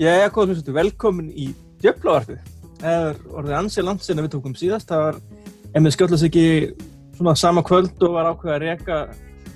[0.00, 1.50] Ég er góð hlustu, velkomin í
[1.82, 2.38] Djöflavarpið.
[2.80, 4.88] Það er orðið ansið land sinna við tókum síðast.
[4.88, 5.18] Það var,
[5.76, 6.44] ef við skjöldast ekki
[7.18, 9.00] svona sama kvöld og var ákveð að reyka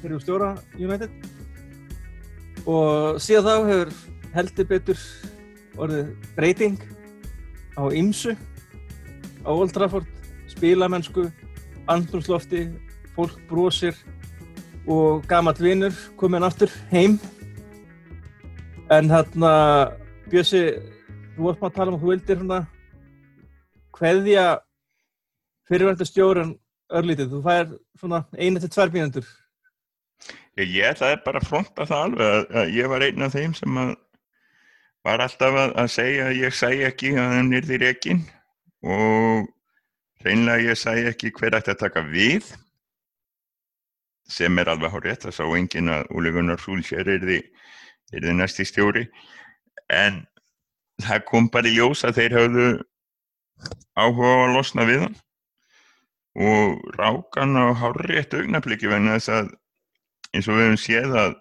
[0.02, 1.14] fyrir stjóra United.
[2.68, 3.94] Og síðan þá hefur
[4.34, 5.06] heldur betur
[5.80, 6.76] orðið breyting
[7.80, 10.12] á ymsu á Old Trafford,
[10.52, 11.30] spilamennsku,
[11.88, 12.66] andrumslofti,
[13.16, 13.96] fólk brosir
[14.84, 17.16] og gammal vinnur komin aftur heim.
[18.92, 19.54] En hérna
[20.32, 20.62] Bjössi,
[21.34, 22.60] þú varst maður að tala um að þú vildir svona
[23.94, 24.44] hverðja
[25.68, 26.54] fyrirvært stjórn
[26.94, 27.32] örlítið.
[27.32, 27.66] Þú fær
[28.00, 29.28] svona einu til tvær mínundur.
[30.54, 33.78] Ég, ætlaði bara að fronta það alveg að, ég var einn af þeim sem
[35.04, 38.22] var alltaf að, að segja að ég sæi ekki að hann er því reygin
[38.84, 39.48] og
[40.24, 42.52] reynlega ég sæi ekki hver ætti að taka við
[44.30, 47.40] sem er alveg hár rétt að sá engin að Úli Gunnar Súlsér er því,
[48.14, 49.04] er því næsti stjóri
[49.92, 50.22] en
[51.02, 52.66] það kom bara í ljós að þeir hafðu
[53.98, 55.16] áhuga á að losna við hann.
[56.34, 59.52] Og rákan á hárri eitt augnabliki vegna þess að
[60.34, 61.36] eins og við hefum séð að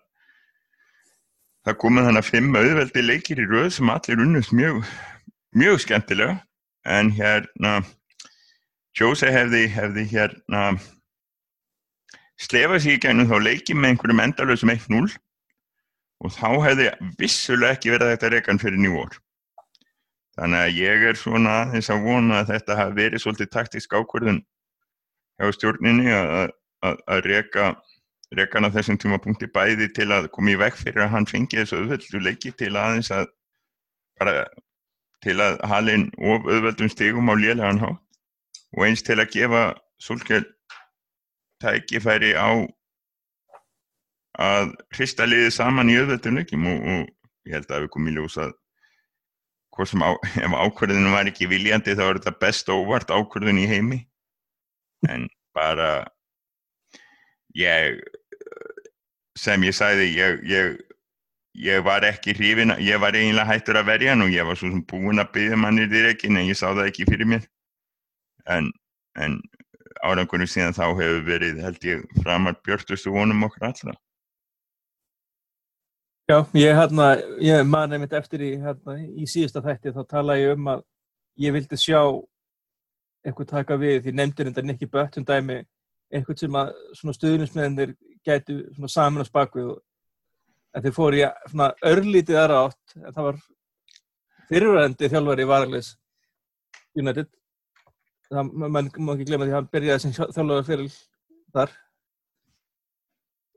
[1.64, 4.84] það komið þannig að fimm auðveldi leikir í rauð sem allir unnust mjög,
[5.58, 6.40] mjög skemmtilega.
[6.84, 7.78] En hérna
[8.94, 10.76] Jóse hefði, hefði hérna
[12.38, 15.16] slefað sér í gænum þá leikið með einhverjum endalöðsum 1-0
[16.24, 19.18] og þá hefði vissulega ekki verið þetta rekan fyrir nývor.
[20.38, 24.40] Þannig að ég er svona þess að vona að þetta hafi verið svolítið taktísk ákvörðun
[25.38, 26.54] hjá stjórninni að,
[27.28, 27.74] reka
[28.34, 31.84] rekan á þessum tímapunkti bæði til að koma í vekk fyrir að hann fengi þessu
[31.84, 33.28] auðveldu leiki til aðeins að
[34.20, 34.48] bara
[35.24, 38.02] til að halinn of auðveldum stigum á lélegan hátt
[38.74, 39.64] og eins til að gefa
[40.02, 40.48] Solskjell
[41.62, 42.66] tækifæri á
[44.42, 48.16] að hrista liðið saman í auðveldum leikim og, og ég held að við komum í
[48.16, 48.54] ljós að
[49.74, 50.12] á,
[50.46, 54.00] ef ákvörðinu var ekki viljandi þá er þetta best óvart ákvörðun í heimi.
[55.10, 56.08] En bara
[57.58, 58.02] ég
[59.38, 60.78] sem ég sæði ég, ég,
[61.54, 64.70] ég var ekki hrifin ég var eiginlega hættur að verja hann og ég var svo
[64.72, 67.46] sem búin að byggja mannir direkin en ég sá það ekki fyrir mér.
[68.50, 68.72] En,
[69.18, 69.38] en
[70.04, 73.94] árangunum síðan þá hefur verið held ég framar björtustu vonum okkur allra
[76.24, 80.54] Já, ég, hérna, ég man nefnitt eftir í, hérna, í síðasta þætti þá tala ég
[80.56, 80.86] um að
[81.44, 82.00] ég vildi sjá
[83.28, 85.58] eitthvað taka við því nefndir þetta Nicky Böttun dæmi
[86.14, 86.72] eitthvað sem að
[87.18, 87.92] stuðnismennir
[88.24, 91.28] gætu saman á spakvið og þeir fóru í
[91.92, 93.44] örlítið aðra átt en það var
[94.48, 95.94] fyrirvæðandi þjálfari í Varaglis
[97.04, 97.32] United.
[98.32, 101.00] Það mann má ekki glemja því að hann byrjaði sem þjálfari fyrir
[101.52, 101.80] þar.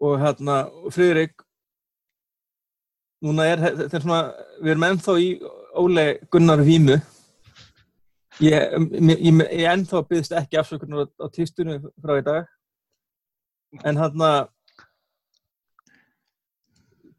[0.02, 1.45] Og hérna Friðrik
[3.24, 4.22] núna er þetta svona
[4.60, 5.28] við erum ennþá í
[5.76, 6.96] Óle Gunnar Vímu.
[8.44, 12.50] Ég, ég, ég ennþá byggðist ekki afsökunar á, á týstunum frá í dag.
[13.84, 14.30] En hérna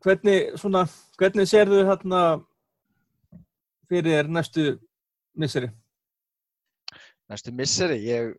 [0.05, 0.85] hvernig svona
[1.17, 2.21] hvernig serðu hérna
[3.89, 4.75] fyrir næstu
[5.37, 5.69] misseri?
[7.27, 7.99] Næstu misseri?
[8.05, 8.33] Ég,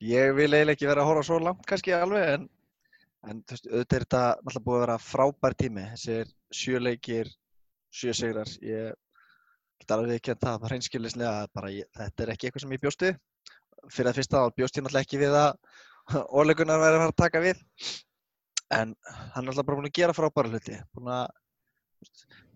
[0.00, 2.48] ég vil eiginlega ekki vera að horfa svo langt kannski alveg en
[3.26, 5.84] en auðvitað er þetta náttúrulega búið að vera frábær tími
[6.46, 7.32] þessir sjöleikir,
[7.90, 8.94] sjösegrar ég
[9.80, 12.76] get alveg ekki að það var hreinskillislega að bara ég, þetta er ekki eitthvað sem
[12.76, 13.10] ég bjósti
[13.92, 15.50] fyrir að fyrsta þá bjóst ég náttúrulega ekki við að
[16.38, 17.64] óleikunar væri að fara að taka við.
[18.74, 20.78] En hann er alltaf bara búin að gera frábæra hluti.
[21.02, 21.26] Að,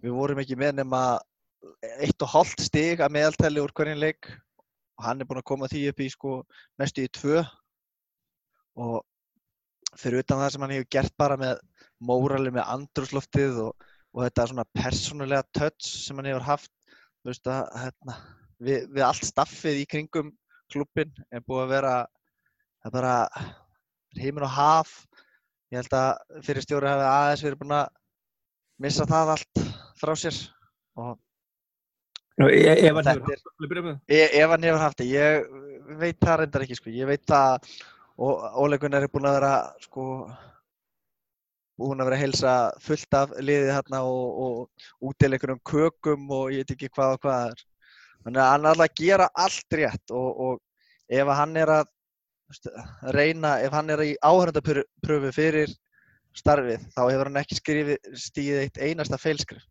[0.02, 1.02] við vorum ekki með nema
[2.00, 4.30] eitt og hálft stig að meðaltæli úr hverjum leik.
[4.98, 6.34] Og hann er búin að koma því upp í sko
[6.80, 7.44] næstu í tvö.
[8.80, 9.00] Og
[9.98, 11.62] fyrir utan það sem hann hefur gert bara með
[12.00, 16.72] mórali með andrúsloftið og, og þetta svona persónulega touch sem hann hefur haft.
[17.27, 18.16] Veist, að, hérna,
[18.65, 20.33] við, við allt staffið í kringum
[20.71, 21.94] klubbin er búið að vera
[22.81, 23.15] það er bara
[24.19, 24.94] heiminn og haf.
[25.71, 27.91] Ég held að fyrir stjóri hafi aðeins verið búin að
[28.81, 29.65] missa það allt
[30.00, 30.38] frá sér.
[30.99, 31.12] Og
[32.41, 32.55] það
[34.17, 35.50] ef hann hefur haft það ég
[36.00, 36.93] veit það reyndar ekki sko.
[36.94, 37.73] Ég veit að
[38.20, 40.05] og óleikunar er búin að vera sko
[41.81, 42.55] búin að vera að heilsa
[42.85, 47.23] fullt af liðið hérna og, og útdeila einhverjum kökum og ég veit ekki hvað og
[47.25, 47.65] hvað er
[48.25, 51.94] þannig að hann er alltaf að gera allt rétt og, og ef hann er að
[53.15, 55.75] reyna, ef hann er í áhörndapröfu fyrir
[56.37, 59.65] starfið þá hefur hann ekki skrifið stíðið eitt einasta feilskrif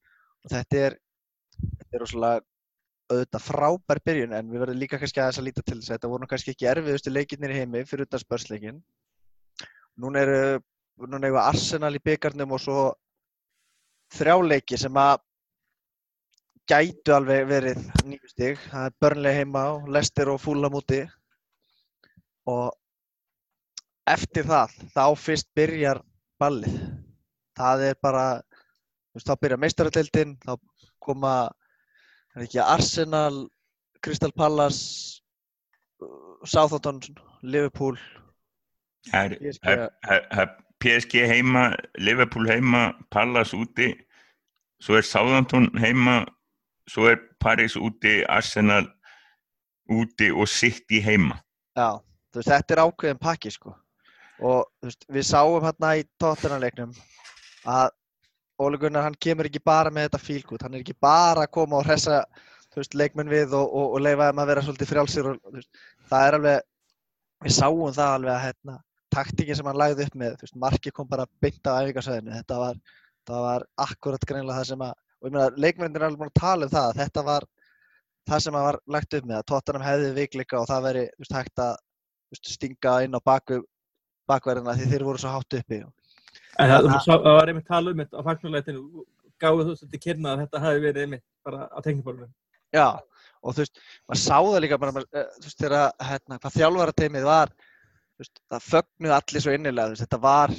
[0.44, 0.98] og þetta er
[1.60, 2.46] þetta er óslulega
[3.10, 6.12] auðvitað frábær byrjun en við verðum líka kannski aðeins að líta til þess að þetta
[6.12, 8.82] voru kannski ekki erfiðustu leikirnir í heimi fyrir þetta spörsleikin.
[10.00, 10.42] Núna eru
[11.08, 12.84] núna eru Arsenal í byggarnum og svo
[14.16, 15.22] þrjá leiki sem að
[16.70, 18.60] gætu alveg verið nýju stig.
[18.70, 21.02] Það er Burnley heima og Leicester og Fulham úti.
[22.50, 22.74] Og
[24.10, 26.02] eftir það, þá fyrst byrjar
[26.42, 26.78] ballið.
[27.60, 28.26] Það er bara,
[29.12, 30.56] þú veist, þá byrjar meistarardeildin, þá
[31.04, 31.34] koma,
[32.36, 33.44] er ekki Arsenal,
[34.02, 35.22] Crystal Palace,
[36.48, 37.02] Southampton,
[37.44, 37.98] Liverpool,
[39.10, 40.50] Það er- það er- það er
[40.80, 43.92] PSG heima, Liverpool heima, Pallas úti,
[44.84, 46.22] svo er Southampton heima,
[46.90, 48.88] svo er Paris úti, Arsenal
[49.92, 51.40] úti og City heima.
[51.78, 52.00] Já,
[52.36, 53.74] veist, þetta er ákveðin pakki sko.
[54.40, 56.94] Og veist, við sáum hérna í tóttunarleiknum
[57.68, 57.90] að
[58.60, 61.80] Óli Gunnar, hann kemur ekki bara með þetta fílgút, hann er ekki bara að koma
[61.80, 62.26] og hressa,
[62.76, 65.60] veist, leikmenn við og, og, og leifa þeim að vera svolítið frjálsir og,
[66.12, 66.66] það er alveg,
[67.46, 68.76] við sáum það alveg að, hérna,
[69.14, 72.60] taktíkin sem hann lagði upp með, þú veist, marki kom bara beint á æfingarsvæðinu, þetta
[72.62, 72.80] var,
[73.30, 76.42] það var akkurat greinilega það sem að, og ég meina, leikmennir er alveg búin að
[76.42, 77.48] tala um það, að þetta var
[78.30, 81.24] það sem að var lagt upp með, að tóttunum hefði veikleika og það veri, þú
[81.26, 81.78] veist, hægt að,
[82.34, 83.22] veist, stinga inn á
[84.30, 85.80] bakverðina því þeir voru svo hátt uppi.
[86.60, 87.00] En það, Ja.
[87.06, 89.06] það, það var einmitt talað um þetta á fagnulegtinu,
[89.42, 92.32] gáðu þú svolítið kynna að þetta hafi verið einmitt bara á teknibólunum.
[92.76, 92.88] Já,
[93.42, 97.26] og þú veist, maður sá það líka bara, eh, þú veist, þegar, hérna, hvað þjálfarateimið
[97.26, 97.54] var,
[98.20, 100.54] veist, það fögnuð allir svo innilega, veist, þetta var,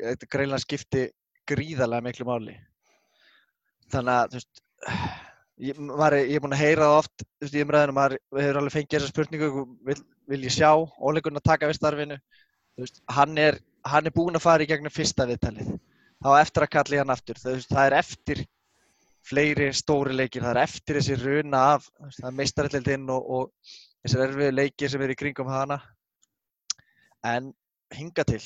[0.00, 1.06] þetta greinlega skipti
[1.50, 2.56] gríðarlega miklu máli.
[3.90, 4.62] Þannig að, veist,
[5.70, 8.76] ég, maður, er- ég er búinn að heyra það oft, í umræðinu, maður hefur alveg
[8.76, 9.50] fengið þessa spurningu,
[9.88, 9.98] vil,
[10.30, 12.20] vil ég sjá óleikurinn að taka við starfinu,
[13.16, 13.60] hann er,
[13.90, 15.74] hann er búinn að fara í gegnum fyrsta viðtalið,
[16.22, 18.42] þá eftir að kalla í hann aftur, veist, það er eftir
[19.30, 24.22] fleiri stóri leikir, það er eftir þessi runa af, það er meistarallildinn og, og þessir
[24.24, 25.76] erfiðu leikir sem eru í kringum hana
[27.26, 27.52] en
[27.94, 28.40] hinga til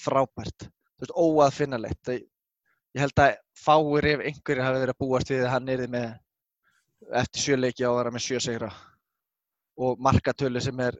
[0.00, 5.46] frábært, þú veist, óaðfinnalegt ég held að fáir ef einhverjir hafi verið að búast við
[5.50, 6.12] hann erði með
[7.20, 8.70] eftir sjö leiki á að vera með sjö segra
[9.76, 10.94] og markatölu sem er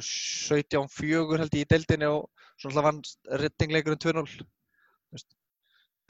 [0.00, 2.28] 17-4 held ég í deildinni og
[2.60, 3.00] svona vann
[3.42, 5.28] rettingleikurinn 2-0 Þú veist,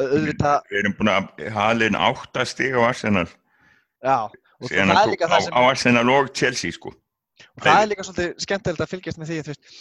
[0.01, 3.27] au- auðvitað Við erum búin að halin átta stig á Arsenal,
[4.05, 6.93] Já, og það er líka það sem á Arsenal og Chelsea sko.
[7.57, 9.75] Og það er líka svolítið skemmtilegt að fylgjast með því þú veist,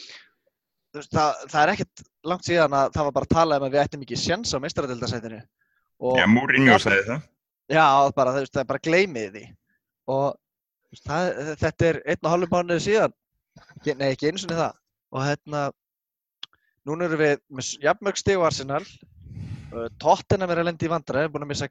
[0.90, 2.04] þú veist, það, það er ekkert
[2.34, 4.58] langt síðan að það var bara að tala um að við ættum ekki sjens á
[4.64, 5.42] meistaradildasætinu
[6.00, 7.26] og Já, Mourinho sagði það.
[7.70, 7.86] já,
[8.16, 9.44] bara, veist, það er bara gleymið því.
[10.10, 13.14] Og það, þetta er einn og hálfum mánuði síðan.
[14.00, 14.78] Nei, ekki eins og það.
[15.14, 15.64] Og hérna
[16.88, 18.82] núna erum við með jafnmörg stig og Arsenal.
[19.70, 21.68] Uh, Tottenham er að lendi í vandræði, búin að missa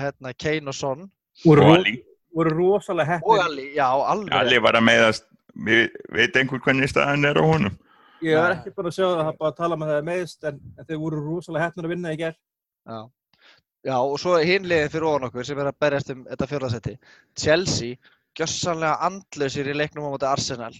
[0.00, 1.04] hérna, Kane og Son.
[1.46, 1.98] Og Ali,
[2.36, 3.44] voru rosalega og heppnir.
[3.46, 5.28] Ali, já, alveg Ali var að meðast,
[5.66, 7.76] við veit einhver hvernig staðan er á honum.
[8.24, 10.60] Ég var ekki bara að sjá það, það bara að tala með það meðist, en,
[10.76, 12.42] en þeir voru rosalega heppnir að vinna í gerð.
[12.86, 12.98] Já.
[13.86, 16.94] Já, og svo hinliðið fyrir ofan okkur sem er að berjast um þetta fjórðasetti.
[17.38, 17.98] Chelsea,
[18.36, 20.72] gjössanlega andlausir í leiknum á móti Arsenal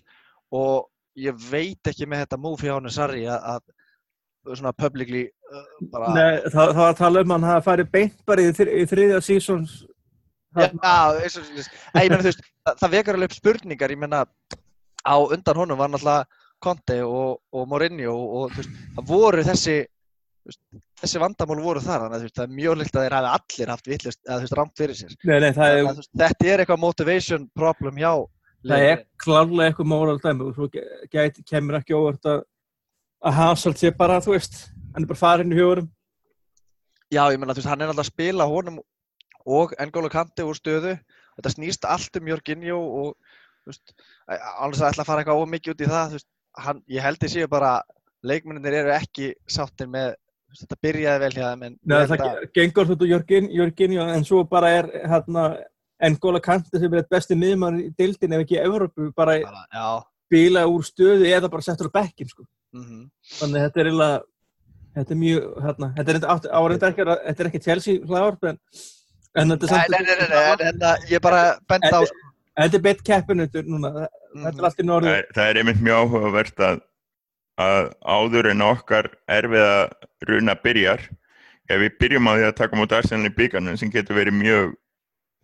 [0.57, 5.69] og ég veit ekki með þetta move hjá hann Sarri að, að svona publicly uh,
[5.93, 6.11] bara...
[6.17, 8.75] Nei, það, það var að tala um að hann hafi farið beint bara í, þri,
[8.75, 9.77] í þriðja sísons.
[10.57, 12.41] Það,
[12.81, 14.25] það vekar alveg upp spurningar, ég meina,
[15.07, 19.75] á undan honum var náttúrulega Conte og, og Mourinho og, þú veist, það voru þessi,
[20.41, 20.63] þú veist,
[21.03, 23.73] þessi vandamál voru þar, þannig að þú það er mjög líkt að þeir hafi allir
[23.75, 25.19] haft vittlust, eða þú veist, rámt fyrir sér.
[25.21, 28.13] Nei, nei, það Þannig er, þú þetta er eitthvað motivation problem hjá
[28.67, 30.79] það er klárlega eitthvað móral dæmi og
[31.13, 32.43] gæti, kemur ekki óvart að,
[33.27, 34.59] að Hazard sé bara, þú veist,
[34.95, 35.89] hann er bara farin í hjórum.
[37.13, 38.81] Já, ég meina, þú veist, hann er alltaf að spila honum
[39.47, 40.97] og N'Golo Kante úr stöðu.
[41.37, 43.11] Þetta snýst allt um Jorginho og,
[43.67, 46.29] alveg að ætla að fara eitthvað ómikið út í það, veist,
[46.67, 47.73] hann, ég held ég séu bara,
[48.27, 50.15] leikmennir eru ekki sáttir með,
[50.51, 53.97] veist, þetta byrjaði vel hjá þeim, en Nei, það að, ge- gengur þetta Jörgin, Jörgin,
[54.17, 55.47] en svo bara er hérna
[56.07, 59.67] N'Golo Kante sem er eitt besti miðmann í deildin ef ekki í Evrópu, bara bara,
[60.33, 62.47] bíla úr stöðu eða bara settur á bekkin, sko.
[62.77, 63.07] mhm.
[63.39, 64.21] Þannig að þetta er eiginlega,
[64.97, 68.61] þetta er mjög, hérna, þetta er áreindar ekki, þetta er ekki Chelsea hlaðvarp, en,
[69.37, 72.85] Nei, samt, nei, nei, nei, nei, en þetta, ég bara bent á, Þetta- þetta er
[72.87, 74.59] beitt keppinu núna, þetta Mhm.
[74.59, 75.15] er allt í norðu.
[75.35, 76.81] það er einmitt mjög áhugavert að,
[77.59, 79.93] að áður en okkar erfiða
[80.29, 81.01] runa byrjar,
[81.69, 84.75] ef við byrjum á því að taka mútið Arsenal í byggarnum sem getur verið mjög,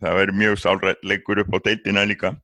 [0.01, 2.35] það verið mjög sálrætt leikur upp á deildina líka.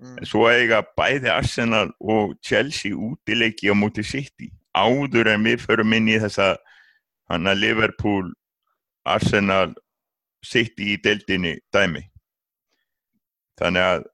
[0.00, 5.60] Mm, En svo eiga bæði Arsenal og Chelsea útileiki á mútið City áður en við
[5.60, 6.56] förum inn í þessa
[7.28, 8.32] hana Liverpool,
[9.06, 9.74] Arsenal,
[10.46, 12.02] City í deildinni dæmi.
[13.60, 14.04] Þannig að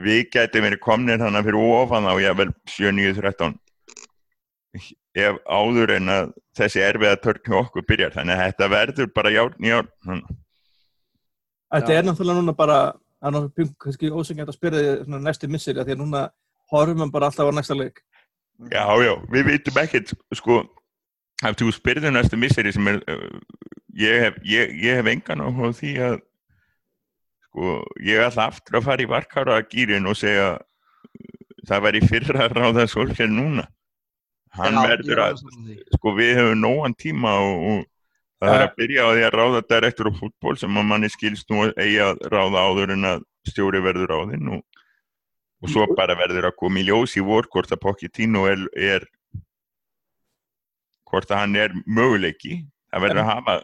[0.00, 3.58] við gætum verið komnir þannig fyrir ofan á jável 7-9-13
[5.18, 9.32] ef áður en að þessi erfiða törn hjá okkur byrjar þannig að þetta verður bara
[9.34, 9.88] járn í járn.
[11.70, 12.78] Þetta er náttúrulega núna bara,
[13.18, 16.22] það er náttúrulega kannski ósengjant að spyrja því svona næstu missir, því að núna
[16.70, 18.02] horfum við bara alltaf á næsta leik.
[18.70, 20.60] Já, já, við veitum ekkert, sko,
[21.42, 23.00] ef þú spyrðu næstu misseri sem er,
[23.96, 26.16] ég hef, ég, ég hef engan áhuga á því að,
[27.48, 30.50] sko, ég ætla aftur að fara í varkára gýrin og segja,
[31.68, 33.66] það væri fyrra að ráða Solskjær núna.
[34.58, 35.42] Hann Já, verður er að,
[35.94, 37.88] sko, við hefum nógan tíma og, og
[38.40, 41.52] það er að byrja á því að ráða direktor á fútból sem að manni skilst
[41.52, 44.82] nú að eigi að ráða áður en að stjóri verður ráðinn og,
[45.60, 49.06] og svo bara verður að koma í ljós í vor hvort að Pochettino er, er
[51.10, 53.56] hvort að hann er möguleiki það verður að hafa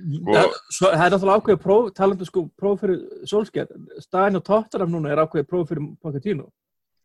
[0.00, 3.72] Sko- Það, svo, það er náttúrulega ákveðið próf, talandu sko próf fyrir Solskjær,
[4.04, 6.46] staðin og Tottenham núna er ákveðið próf fyrir Pochettino.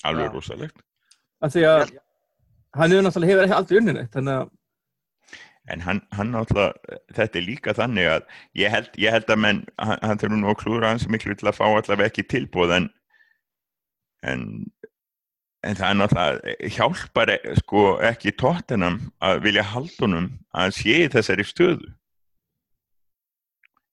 [0.06, 0.84] alveg rosalegt.
[1.42, 1.96] Af því að
[2.76, 4.54] hann hefur náttúrulega hefur ekki aldrei unni neitt, þannig að
[5.74, 8.26] en hann, hann náttúrulega, þetta er líka þannig að
[8.62, 11.50] ég held, ég held að menn hann, hann þurfa nú að klúra hans miklu til
[11.50, 12.90] að fá allavega ekki tilbúð en
[14.26, 14.44] en,
[15.66, 17.34] en það er náttúrulega hjálpar
[17.64, 21.92] sko ekki tóttinam að vilja haldunum að hann sé í þessari stöðu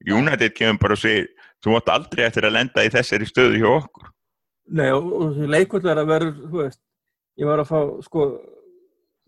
[0.07, 1.29] United kemur bara og segir
[1.63, 4.09] þú átt aldrei eftir að lenda í þessari stöðu hjá okkur
[4.73, 6.79] Nei, og, og leikvöld er að vera, þú veist,
[7.43, 8.27] ég var að fá, sko,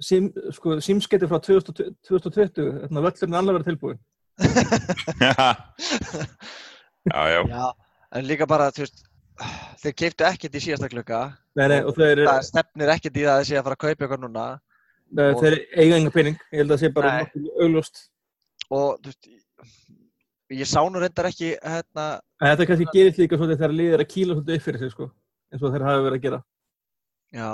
[0.00, 3.98] sim, sko símskeiti frá 2020, 2020 þannig að völlurinn alveg verið tilbúin.
[7.10, 7.72] já, já, Já,
[8.14, 9.04] en líka bara, þú veist,
[9.82, 11.20] þeir keiptu ekkert í síðasta klukka.
[11.58, 13.84] Nei, nei, og þeir, Það stefnir ekkert í það að þeir sé að fara að
[13.84, 14.46] kaupa eitthvað núna.
[15.14, 17.12] nei, og- þeir eiga enga pening, ég held að það sé bara
[17.60, 18.04] augljóst.
[18.70, 19.28] Og, þú veist,
[20.60, 22.06] ég sá nú reyndar ekki, hérna,
[22.42, 25.10] þetta kannski gerist líka svolítið þegar liðir að kýla svolítið upp fyrir sig, sko,
[25.52, 26.40] eins og þeir hafa verið að gera.
[27.34, 27.48] já,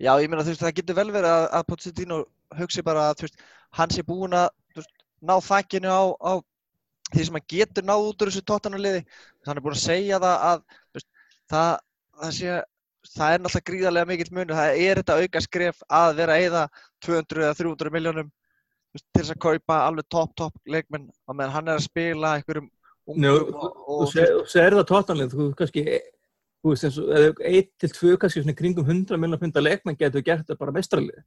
[0.00, 2.20] já, ég meina, þú veist, það getur vel verið að, að Pochettino
[2.60, 3.26] hugsi bara að,
[3.76, 4.92] hann sé búinn að, veist,
[5.26, 6.32] ná þakkinu á, á
[7.12, 9.02] því sem hann getur náð út úr þessu tóttanarliði.
[9.46, 10.64] Hann er búinn að segja það að,
[10.96, 11.08] veist,
[11.52, 11.70] það,
[12.22, 12.56] það sé,
[13.12, 14.58] það er náttúrulega gríðarlega mikill munur.
[14.58, 16.64] Það er þetta auka skref að vera að eyða
[17.06, 18.32] 200 eða 300 miljónum
[19.04, 22.68] til þess að kaupa alveg topp, topp leikmenn á meðan hann er að spila einhverjum
[23.06, 24.12] ungum og, og, og
[24.50, 25.84] segir það tóttanlega, þú kannski,
[26.62, 30.24] þú veist, eins og, eitt til tvö kannski svona kringum 100 miljonar punda leikmenn getur
[30.26, 31.22] gert þetta bara mestralið.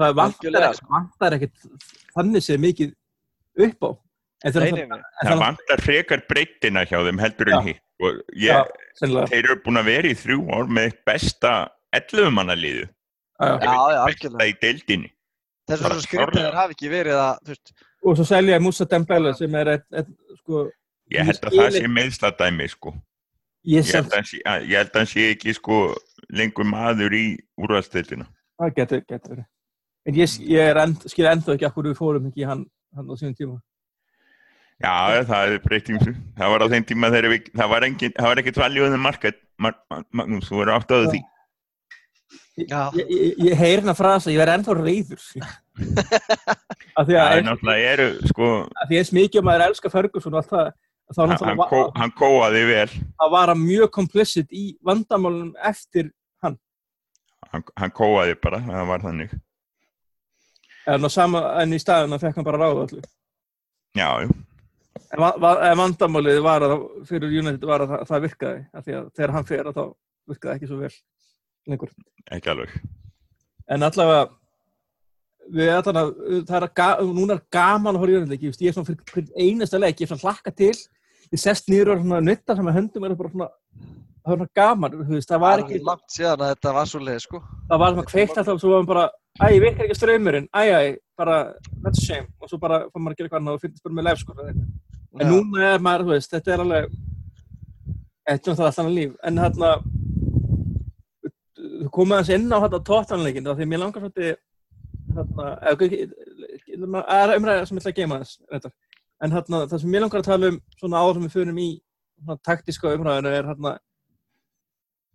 [0.00, 1.68] Það vantar, ekkit
[2.16, 2.94] þannig séð mikið
[3.68, 3.90] upp á.
[4.44, 7.84] En þeir Nei, það vantar frekar breyttina hjá þeim heldur en hitt.
[8.98, 11.52] Þeir eru búin að vera í þrjú ár með besta
[11.94, 12.88] 11 manna liðu
[13.38, 13.58] Já, já.
[13.62, 15.10] Já, já, besta í deildinni
[15.68, 16.42] Þess klárlega.
[16.44, 17.72] þeir hafi ekki verið að, veist,
[18.04, 20.10] Og svo selja Musa Dembele sem er eitt, eitt
[20.42, 20.66] sko,
[21.10, 22.92] ég held að það sé meðsladæmi sko.
[23.64, 25.78] ég held að hann sé, að- ég held að hann sé ekki sko,
[26.30, 27.24] lengur maður í
[27.56, 28.26] úrvalstildina
[28.60, 29.46] það getur, getur verið.
[30.06, 33.34] En ég, ég end, skil ennþá ekki akkur við fórum ekki hann, hann á sínum
[33.38, 33.56] tíma.
[34.84, 35.98] já það er breyting
[36.36, 39.34] það var á þeim tíma þegar við það var, engin, það var ekkert valjóðin markað
[39.56, 41.20] Mar- Mar- Magnús, þú verður átt á því.
[42.54, 45.22] Ég, ég, ég heyri hérna frasa, ég verð ennþá reyður.
[46.98, 49.92] af því það að, er náttúrulega eru sko, af því eins mikið og maður elskar
[49.94, 50.68] Ferguson og allt það,
[51.10, 52.84] þá hann, hann, var, kó, hann kóaði vel
[53.24, 56.12] að vara mjög complicit í vandamálunum eftir
[56.44, 56.54] hann.
[57.50, 59.34] hann, hann kóaði bara, það var þannig
[60.94, 63.06] En, sama, en í staðina fekk hann bara ráða allir.
[63.96, 64.30] já, já,
[65.14, 66.74] En, va, en vandamálið var að,
[67.08, 68.60] fyrir United var að það, það virkaði.
[68.74, 69.84] Af því að þegar hann fer að þá
[70.30, 70.90] virkaði ekki svo vel
[71.70, 71.92] lengur.
[72.32, 72.74] ekki alveg
[73.72, 74.26] En allavega,
[75.48, 76.10] að,
[76.44, 78.50] það er að, ga, núna er gaman að horfa í United leiki.
[78.60, 80.74] Ég er svona fyrir, fyrir einasta leik, ég er svona hlakka til.
[81.32, 83.48] Ég sest nýður og svona nutta sem að höndum er bara svona,
[84.20, 84.98] svona gaman.
[84.98, 87.40] þú Veist, það var það ekki, langt síðan að þetta var svo leið, sko.
[87.70, 89.06] það var svona kveikt alltaf og svo var hann bara,
[89.40, 90.82] æ, ég virkar ekki ströymurinn, æ, æ,
[91.16, 91.40] bara,
[91.80, 92.28] that's a shame.
[92.40, 94.36] Og svo bara fór maður að gera eitthvað annað og finnst bara með live sko.
[95.14, 96.94] En núna er maður, þú veist, þetta er alveg
[98.24, 99.68] Þetta er náttúrulega allt annað líf En hérna
[101.82, 104.34] Þú komið aðeins inn á þetta tóttanleikin Því að mér langar svolítið
[105.14, 108.72] Það er umræða sem ég ætla að geima þess reyndar.
[109.22, 111.68] En hérna, það sem mér langar að tala um Svona áður sem við förum í
[112.24, 113.74] svona, taktíska umræðinu er hérna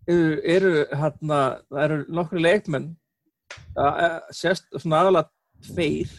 [0.10, 1.40] eru, hérna
[1.70, 2.88] það eru nokkru leikmenn
[3.78, 6.14] að sést svona aðalega tveir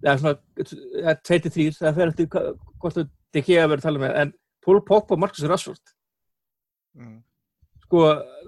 [0.00, 0.36] eða svona
[1.02, 3.06] eða tveir til þrýr það fer eftir hvort þú
[3.40, 4.32] ekki að vera að tala með en
[4.64, 5.96] Pól Pogba og Marcus Rashford
[6.90, 7.20] Mm.
[7.90, 8.04] Sko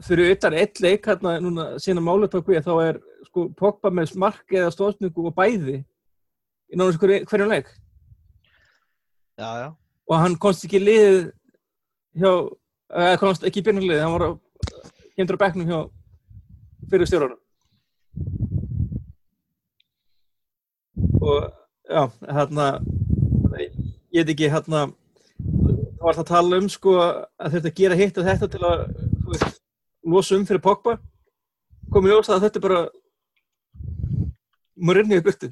[0.06, 4.70] fyrir utan eitt leik hérna núna sína við þá er sko Pogba með mark eða
[4.70, 5.82] stóðsningu og bæði
[6.70, 7.66] í náttúrulega hverju, hverjum leik
[9.34, 9.68] Já, já.
[10.06, 11.18] og hann komst ekki í liðið
[12.22, 12.32] hjá,
[13.02, 14.30] eða komst ekki í byrjunarliðið hann var á,
[15.18, 15.80] kemdur á bekknum hjá
[16.92, 17.40] fyrir stjórnum
[21.18, 21.50] og
[21.90, 22.68] já, hérna
[23.58, 28.22] ég veit ekki hérna þá var það að tala um sko að þetta gera hitt
[28.22, 28.86] og þetta til að
[29.30, 29.60] veist,
[30.04, 30.96] losa um fyrir Pogba.
[31.92, 32.82] Komið ljós að þetta er bara
[34.82, 35.50] Mourinho í burtu.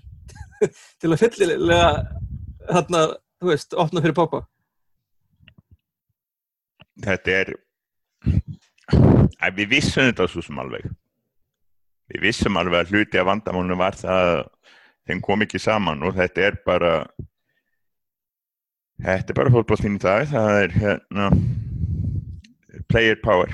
[1.01, 1.91] Til að fyllilega
[2.71, 3.05] þarna,
[3.41, 4.45] þú veist, opna fyrir Pogba.
[7.01, 7.55] Þetta er
[9.41, 10.85] Æ, við vissum þetta svo sem alveg.
[12.11, 14.41] Við vissum alveg að hluti af vandamónu var það að
[15.09, 16.93] þeim kom ekki saman og þetta er bara
[19.01, 20.27] þetta er bara fólkbólstinn í dag.
[20.29, 21.31] Það er hérna
[22.91, 23.53] player power.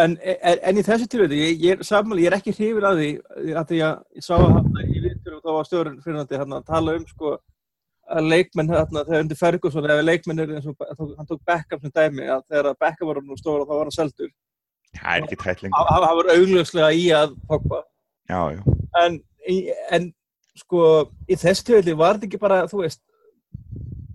[0.00, 3.08] En, en, en í þessu tilvæði, ég, ég, ég er ekki hrifin að því
[3.60, 6.70] að því að ég sá að í vittur og þá var stjórn fyrir hann að
[6.70, 7.34] tala um sko
[8.12, 10.80] að leikmenn þarna þegar undir Ferguson eða leikmenn er eins og
[11.18, 14.32] hann tók Beckham sem dæmi að þegar Beckham var nú stóra þá var hann seldur.
[14.96, 17.84] Það er ekki tætt lengur hann var augljóslega í að Pogba.
[19.02, 19.20] En,
[19.92, 20.12] en
[20.56, 20.82] sko
[21.28, 23.02] í þessu tilvæði var þetta ekki bara þú veist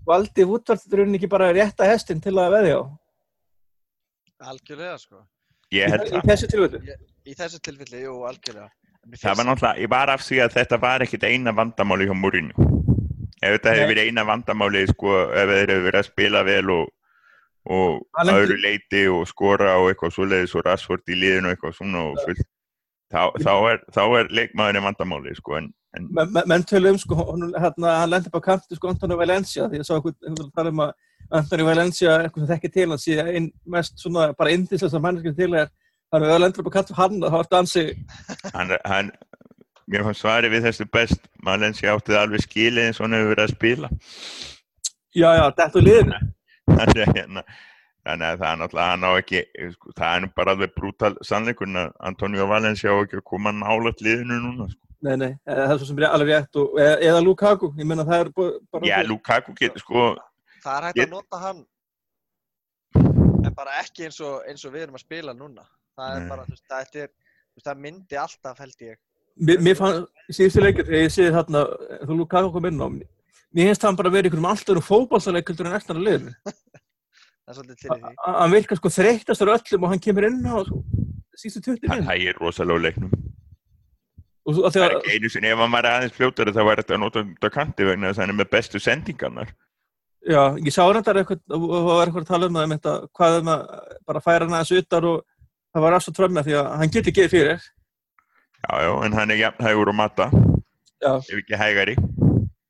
[0.08, 2.84] valdi útvarturinn ekki bara rétta hestin til að veðja á
[4.40, 5.24] Algjörlega, sko.
[5.74, 6.28] ég í, held í það.
[6.32, 8.70] þessu tilvæði Í þessu tilfelli, jú, algjörlega.
[9.18, 12.68] Það var náttúrulega, ég var af því að þetta var ekkit eina vandamáli hjá Mourinho.
[13.42, 16.88] Ef þetta hefði verið eina vandamáli sko, ef þeir hefur verið að spila vel og,
[17.68, 21.76] og Hann öðru leiti og skora og eitthvað svoleiðis og Rashford í liðinu og eitthvað
[21.78, 22.46] svona og fullt
[23.14, 26.98] þá, þá, er, þá er leikmaðurinn vandamáli sko, en, en Men- men- menn tölu um
[27.00, 27.16] sko,
[27.60, 30.84] hérna, hann lendi bara kanti sko Antonio Valencia því ég sá eitthvað eitthvað tala um
[30.88, 30.92] að
[31.32, 35.54] Antonio Valencia, eitthvað sem þekki til hans sé einn mest svona bara indislega manneskinn til
[35.60, 35.72] er
[36.14, 37.86] hann er lendur bara kanti hann og þá er dansi
[38.54, 39.12] hann, hann
[39.88, 43.34] mér fannst svarið við þessu best Malensi átti það alveg skilið eins og hann hefur
[43.34, 43.90] verið að spila
[45.18, 46.22] já já, þetta er liðinu
[46.68, 47.46] þannig að hérna
[48.08, 49.44] að það er náttúrulega hann á ekki
[49.74, 54.04] sko, það er bara alveg brútal sannleikurinn að Antonio Valencia á ekki að koma nálat
[54.04, 54.82] liðinu núna sko.
[55.04, 58.08] nei nei, eh, það er svo sem er alveg rétt og, eða, Lukaku, ég menna
[58.08, 58.32] það er
[58.72, 60.08] bara já, Lukaku getur sko
[60.68, 61.66] Það er hægt Ég- að nota hann
[63.48, 65.64] en bara ekki eins og, eins og við erum að spila núna.
[65.98, 66.30] Það er Nei.
[66.30, 68.98] bara, þú veist, það er, þú veist, það myndi alltaf, held ég.
[69.48, 71.62] mér, mér fann, síðustu þegar ég sé þarna,
[72.10, 75.70] þú Lukaku kom inn á mér finnst hann bara verið ykkur um allt öðrum fótballsaleiköldur
[75.70, 76.34] en eftir að liðinu
[77.48, 78.14] Það er svolítið til því.
[78.26, 80.82] Hann virkar sko þreyttastur öllum og hann kemur inn á sko,
[81.38, 83.14] síðustu 20 hann minn hægir rosalega leiknum
[84.48, 87.02] að það er ekki einu sinni ef hann var aðeins fljótari þá var þetta að
[87.06, 89.54] nota þetta kanti vegna þess að hann er með bestu sendingarnar
[90.28, 93.36] Já, ég sá reyndar eitthvað, það var eitthvað að tala um það, um þetta, hvað
[93.42, 93.62] um að
[94.10, 95.22] bara færa hann aðeins utar og
[95.76, 97.62] það var aftur trömmið því að hann getur gefið fyrir.
[98.68, 100.30] já, já, en hann er jafn hægur og mata
[100.98, 101.14] Já.
[101.22, 101.96] ef ekki hægari.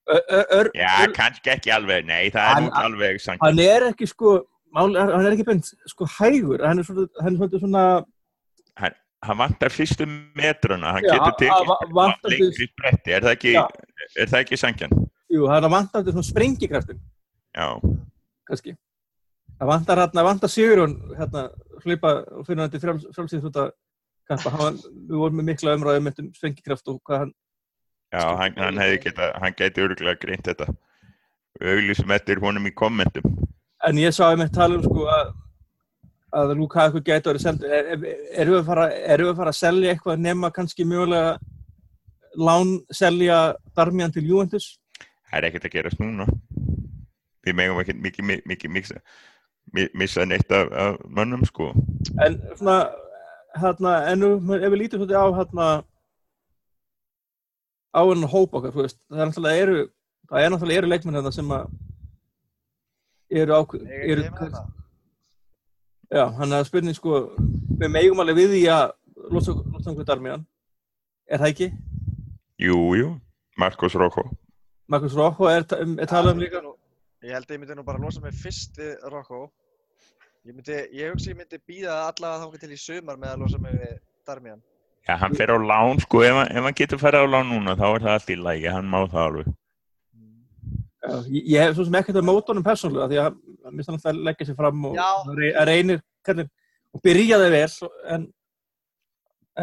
[0.07, 3.37] Ö- ö- ör- já, ör- kannski ekki alveg, nei, það er Hann- nú alveg sann
[3.41, 4.35] Hann er ekki sko,
[4.75, 7.83] hann er ekki beint sko hægur, hann er svona, hann er svona, svona
[9.25, 10.05] hann vantar fyrstu
[10.37, 13.53] metrana hann Já, getur hann- hann tekið vantar lengri spretti, er það ekki
[14.21, 14.91] er ekki sangjan?
[15.33, 17.06] jú, hann er vantandi svona sprengikraftin, Já,
[18.47, 18.75] kannski.
[19.57, 21.47] Það vantar hérna, vantar Sigurjón hérna,
[21.83, 23.71] hlaupa og finna hann til frálsýðsúta
[24.27, 27.33] við vorum með mikla umræðum um sprengikraft og hvað hann,
[28.11, 30.67] já, hann, hann hefði geta hann geti örgulega greint þetta.
[31.57, 33.25] Auglýsum eftir honum í kommentum.
[33.87, 35.33] En ég sá einmitt tala um sko að
[36.37, 37.71] að Lukaku getur verið seldur.
[37.71, 38.01] Er, er,
[38.35, 41.37] erum, við að fara, erum fara að selja eitthvað nema kannski mögulega
[42.37, 43.39] lán selja
[43.75, 44.75] Darmian til Juventus?
[45.31, 46.27] Það er ekkert að gerast núna
[47.47, 49.01] við megum ekki mikið mikið, mikið, mikið
[49.73, 51.71] mi- missa neitt af, af mönnum sko.
[52.23, 52.77] En svona
[53.57, 55.67] hérna, en nú, ef við lítum svolítið á hérna
[57.97, 59.77] á hennan hóp okkar, þú veist það er náttúrulega eru,
[60.29, 61.67] það er náttúrulega eru leikmenn hérna sem að
[63.41, 64.51] eru ákveð eru, er
[66.15, 67.21] já, hann er að spurning sko
[67.81, 68.85] við megum alveg við því að
[69.33, 69.55] losa
[69.89, 70.45] einhver Darmian.
[71.27, 71.67] Er það ekki?
[72.63, 73.07] jú, jú,
[73.59, 74.23] Marcos Rojo.
[74.87, 76.61] Marcus Rojo er, er talað um líka
[77.27, 79.41] Ég held að ég myndi nú bara losa mig fyrst við Rocco.
[80.47, 83.59] Ég myndi, ég hugsi ég myndi býða allavega þangað til í sumar með að losa
[83.63, 83.95] mig við
[84.27, 84.61] Darmian.
[85.07, 87.75] já, hann fer á lán sko ef, hann- ef hann getur farið á lán núna
[87.79, 89.47] þá er það allt í lægi, hann má það alveg
[91.31, 94.17] ég, ég hef svo sem ekkert að móta honum persónulega því að hann mista náttúrulega
[94.17, 96.49] að leggja sér fram og að að reynir kallinn,
[96.91, 98.25] og byrjaði vel en,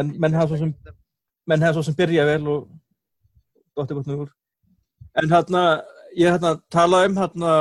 [0.00, 0.72] en menn hafa svo sem
[1.52, 2.64] menn hefði svo sem byrjað vel og
[3.76, 4.32] dotti gott nú úr
[5.20, 5.64] en hérna,
[6.14, 7.54] ég hérna talaði um hérna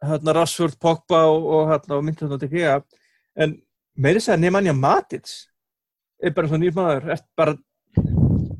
[0.00, 2.78] hérna Rashford, Pogba og, og hérna og myndi hérna til Gea
[3.36, 3.56] en
[3.96, 5.32] meiri segja Nemanja Matic
[6.22, 7.56] er bara svona nýr maður er bara,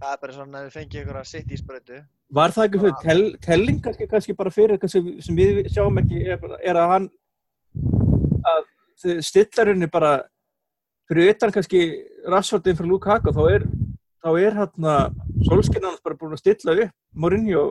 [0.00, 2.00] Það er bara svona að við fengið ykkur að sitt í sprötu.
[2.33, 6.24] var það ekki fyrir tel, telling kannski, kannski bara fyrir kannski, sem við sjáum ekki
[6.24, 7.09] er, er að hann
[8.50, 10.18] að stillarunni bara
[11.09, 11.85] fyrir utan kannski
[12.29, 13.68] Rashfordin fyrir Lukaku þá er
[14.20, 14.96] þá er hérna
[15.48, 17.64] solskinn hans bara búin að stilla upp Mourinho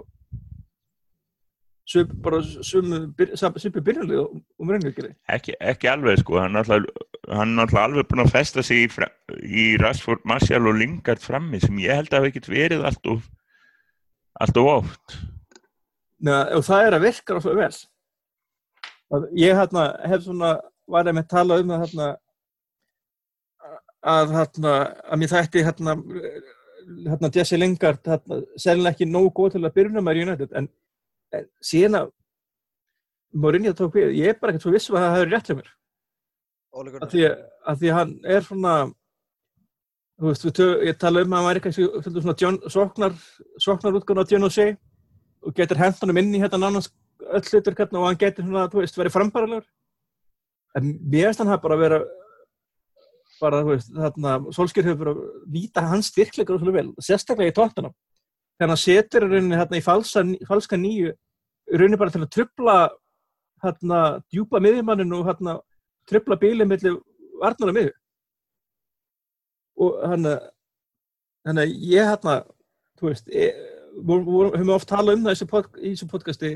[1.89, 6.37] svip, bara svipi byrjunlið og, og mörgum ekki ekki, alveg sko.
[6.43, 9.07] Hann er alltaf alveg búin að festa sig í,
[9.49, 13.27] í Rashford, Martial og Lingard frammi sem ég held að hafa ekkert verið allt of
[14.39, 15.19] allt of oft.
[16.19, 17.75] Næ, og það er að virka rátt vel.
[19.39, 20.57] Ég hérna, hef svona
[20.89, 22.09] var að með tala um það hérna,
[24.13, 24.73] að hérna,
[25.09, 25.95] að mér þætti hérna,
[27.07, 30.69] hérna Jesse Lingard hérna, selin ekki nógu góð til að byrja með United en
[31.35, 32.15] en síðan að
[33.39, 35.67] Mourinho tók við, ég er bara ekkert svo vissum að það hefur rétt hjá mér.
[36.79, 37.27] Að því,
[37.69, 38.73] að því hann er svona
[40.19, 43.17] þú veist, tök, ég tala um að hann væri kannski svona soknar
[43.61, 44.75] soknar útgáðan á John O'Shea
[45.45, 46.91] og getur hendunum inn í hérna nánast
[47.23, 49.67] öll hlutur hérna og hann getur svona, þú veist, verið frambærilegur
[50.75, 52.07] en mér finnst hann hafa bara verið
[53.39, 57.55] bara, þú veist, þarna Solskjær hefur bara víta hans styrklegur og svona vel, sérstaklega í
[57.55, 57.95] tóttunum
[58.59, 61.13] þegar hann setur rauninni hérna í falsa, falska nýju
[61.71, 62.75] rauninni bara til að trubla
[63.63, 65.55] hérna djúpa miðjumannin og hérna
[66.09, 66.97] trubla bílið millir
[67.39, 67.93] varnar og miðju.
[69.79, 72.41] Og hann að ég hérna
[72.99, 73.47] þú veist, e,
[73.95, 76.51] við höfum oft talað um það þessu, pod, í þessu podcasti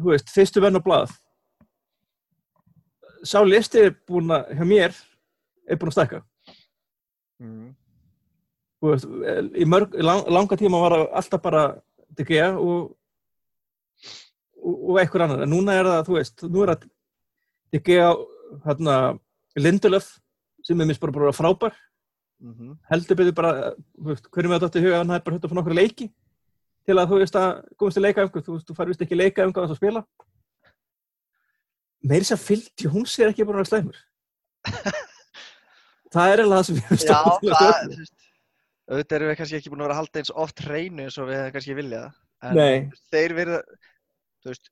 [0.00, 1.12] þú veist, fyrstu venn og blað.
[3.28, 4.96] Sá listi er búin að, hjá mér
[5.68, 6.24] er búin að stakka
[7.42, 7.81] mm
[8.90, 9.06] veist,
[9.54, 11.62] í, mörg, lang, langa tíma var það alltaf bara
[12.18, 12.90] DG og,
[14.58, 16.88] og, og einhver annar, en núna er það, þú veist, nú er það
[17.76, 18.00] DG
[18.66, 18.96] hérna,
[19.60, 20.08] Lindelöf
[20.66, 21.74] sem er mist bara, bara frábær.
[22.42, 22.78] Mm -hmm.
[22.90, 23.52] heldur betur bara
[24.02, 26.06] hverjum við þetta átti í huga, hann hefði bara höfðið að fá nokkru leiki
[26.86, 29.68] til að þú veist að komast til leikaöfngu, þú veist, þú farist ekki leikaöfngu að
[29.70, 30.02] það spila.
[32.02, 33.96] Meirins að fylgti, hún sér ekki bara slæmur.
[36.12, 38.21] Það er alveg það sem við hefum státt til að stöðna
[38.90, 41.28] auðvitað erum við kannski ekki búin að vera að halda eins oft hreinu eins og
[41.28, 42.20] við hefum kannski viljað.
[42.42, 43.58] En þeir verða
[44.46, 44.70] veist,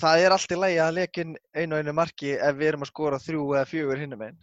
[0.00, 2.92] það er allt í lægi að lekin einu og einu marki ef við erum að
[2.92, 4.38] skora þrjú eða fjögur hinnum einn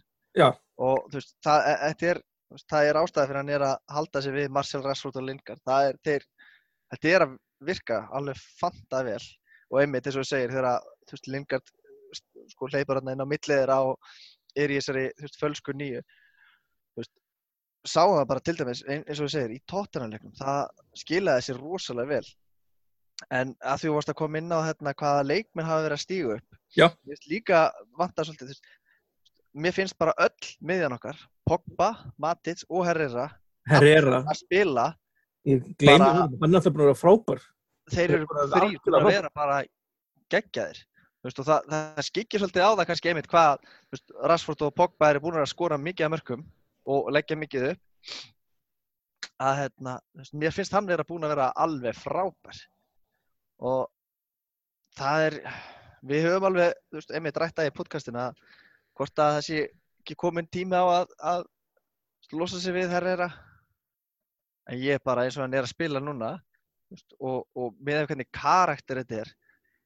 [0.82, 2.22] og veist, það, e, er,
[2.70, 5.62] það er ástæði fyrir hann er að halda sig við Marcel Rashford og Lingard.
[5.66, 6.26] Það er, þeir,
[6.92, 7.36] þetta er að
[7.68, 9.22] virka alveg fanta vel
[9.68, 11.74] og einmitt eins og þú segir þegar Lingard
[12.48, 13.80] sko hleypar hann inn á milliðir á
[14.58, 16.02] er í þessari fölsku nýju
[17.86, 22.18] sáum það bara til dæmis eins og þú segir í tóttunarleiknum, það skilaði sér rosalega
[22.18, 22.28] vel.
[23.34, 26.34] En að þú varst að koma inn á hérna hvaða leikminn hafa verið að stígu
[26.36, 26.58] upp.
[26.76, 26.86] Já.
[26.86, 27.62] ég veist líka
[27.98, 28.60] vant að svolítið
[29.58, 33.30] mér finnst bara öll miðjan okkar Pogba, Matic og Herrera
[33.68, 34.20] Herrera.
[34.28, 34.90] að spila
[35.48, 37.42] ég gleymi hún, hann er alltaf búin að vera frábær.
[37.88, 39.58] Þeir eru þrýr að vera bara
[40.28, 40.82] geggjaðir.
[41.24, 43.64] Veist, það, það skikir svolítið á það kannski einmitt hvað
[44.30, 46.44] Rashford og Pogba eru búin að skora mikið að mörgum
[46.88, 48.16] og leggja mikið upp
[49.38, 49.94] að hérna,
[50.34, 52.60] mér finnst hann vera búin að vera alveg frábær.
[53.68, 53.86] Og
[54.98, 55.36] það er,
[56.10, 58.30] við höfum alveg, þú veist, einmitt rættaði í podcastina
[58.98, 59.60] hvort að sé
[60.02, 61.44] ekki komin tími á að, að
[62.34, 63.30] losa sig við herrera.
[64.68, 66.34] En ég er bara eins og hann er að spila núna
[66.90, 69.36] veist, og, og með hvernig karakter þetta er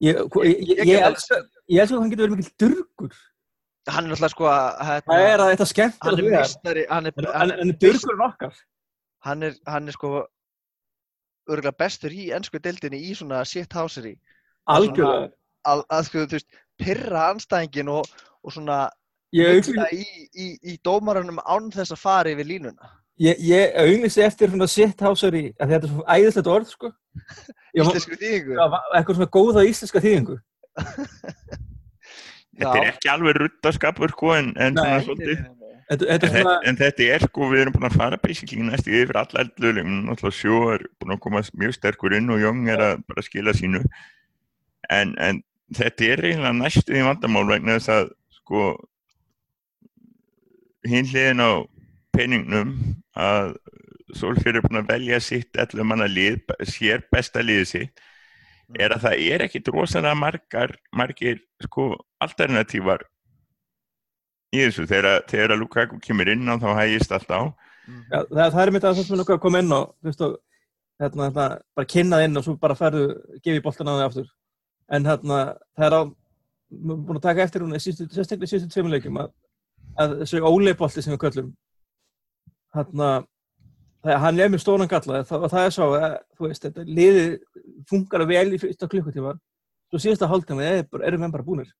[0.02, 2.86] Ég, ég, ég, ég elskar að hann getur verið mikil durgur
[3.90, 7.09] hann er alltaf sko að hérna, það er að þetta skemmt hann er mistari hann
[7.09, 8.61] er, hann, hann er
[9.27, 10.12] hann er, hann er sko
[11.51, 14.16] örgulega bestur í ennsku deildinni í svona shithousery
[14.71, 15.33] algjörlega.
[15.66, 18.09] Að, að sko þú veist pyrra anstæðingin og,
[18.42, 18.79] og svona
[19.33, 20.03] hugsa í,
[20.35, 22.90] í, í dómarunum án þess að fara yfir línuna.
[23.23, 26.92] Ég, ég auðvitsi eftir svona shithousery að þetta er svona æðislegt orð sko.
[27.77, 28.57] Íslensku þýðingu.
[28.59, 30.38] Eitthvað svona góða íslenska þýðingu
[32.62, 37.88] Þetta er ekki alveg ruttaskapur sko en, en, en, þetta er sko, við erum búin
[37.88, 42.16] að fara basically næstu yfir alla eldluðum, náttúrulega sjó er búin að koma mjög sterkur
[42.16, 43.83] inn og Jóng er að bara skila sínu.
[44.92, 45.42] En, en
[45.77, 48.70] þetta er eiginlega næstu í vandamál vegna þess að sko
[50.88, 51.51] hinn hliðin á
[52.16, 52.75] peningnum
[53.18, 53.57] að
[54.12, 58.03] Solfjörður er búin að velja sitt allir manna lið, sér besta liðið sitt
[58.78, 61.90] er að það er ekkit rosalega margar, margir sko
[62.22, 63.04] alternatívar
[64.52, 64.87] í þessu.
[64.88, 67.40] Þegar, þegar að Lukaku kemur inn á þá hægist allt á.
[68.12, 70.11] Ja, það, það er mitt að það sem er nokkað að koma inn og þú
[70.11, 70.35] veist og
[71.02, 73.06] hérna, hérna, bara kynnað inn og svo bara ferðu
[73.42, 74.28] gefið bóltan á því aftur.
[74.92, 75.40] En hérna
[75.78, 76.02] það er á
[76.72, 79.35] búin að taka eftir hún sérstaklega í síðustu tveimleikum að,
[80.00, 81.52] að þessu óleibolti sem við köllum
[82.76, 83.11] hérna
[84.02, 87.26] hann er með stóran galla og það er svo að þú veist, þetta liði
[87.90, 89.36] funkar vel í fyrsta klukkutíma.
[89.92, 91.70] Svo síðasta hálftíma erum við bara búinir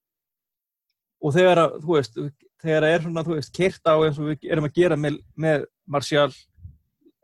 [1.23, 2.19] og þegar að, þú veist,
[2.63, 5.21] þegar að er svona, þú veist, kert á eins og við erum að gera með,
[5.39, 6.29] með Martial,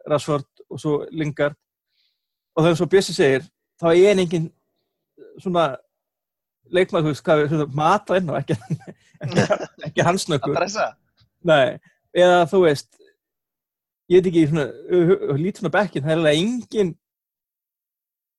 [0.09, 1.59] Rashford og svo Lingard.
[2.55, 3.47] Og er svo Bjössi segir,
[3.81, 4.49] þá er engin
[5.43, 5.67] svona
[6.75, 8.59] leikmaður, þú veist, hvað við mata inn á, ekki,
[9.25, 9.47] ekki,
[9.89, 10.59] ekki hansnökkur,
[12.19, 12.91] eða þú veist,
[14.09, 14.67] ég veit ekki, svona,
[15.39, 16.93] lít svona bekkin, það er alveg engin,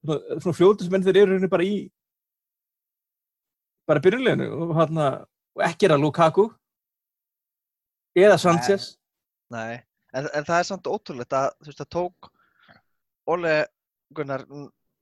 [0.03, 1.75] svona, svona fljóðismenn þeir eru rauninni bara í,
[3.89, 6.47] bara byrjunleginu og hann og ekki er að Lukaku,
[8.17, 8.95] eða Sanchez,
[9.53, 9.79] Nei,
[10.13, 12.29] en, en það er samt ótrúlegt að þú veist, það tók
[13.29, 13.53] Óle
[14.15, 14.43] Gunnar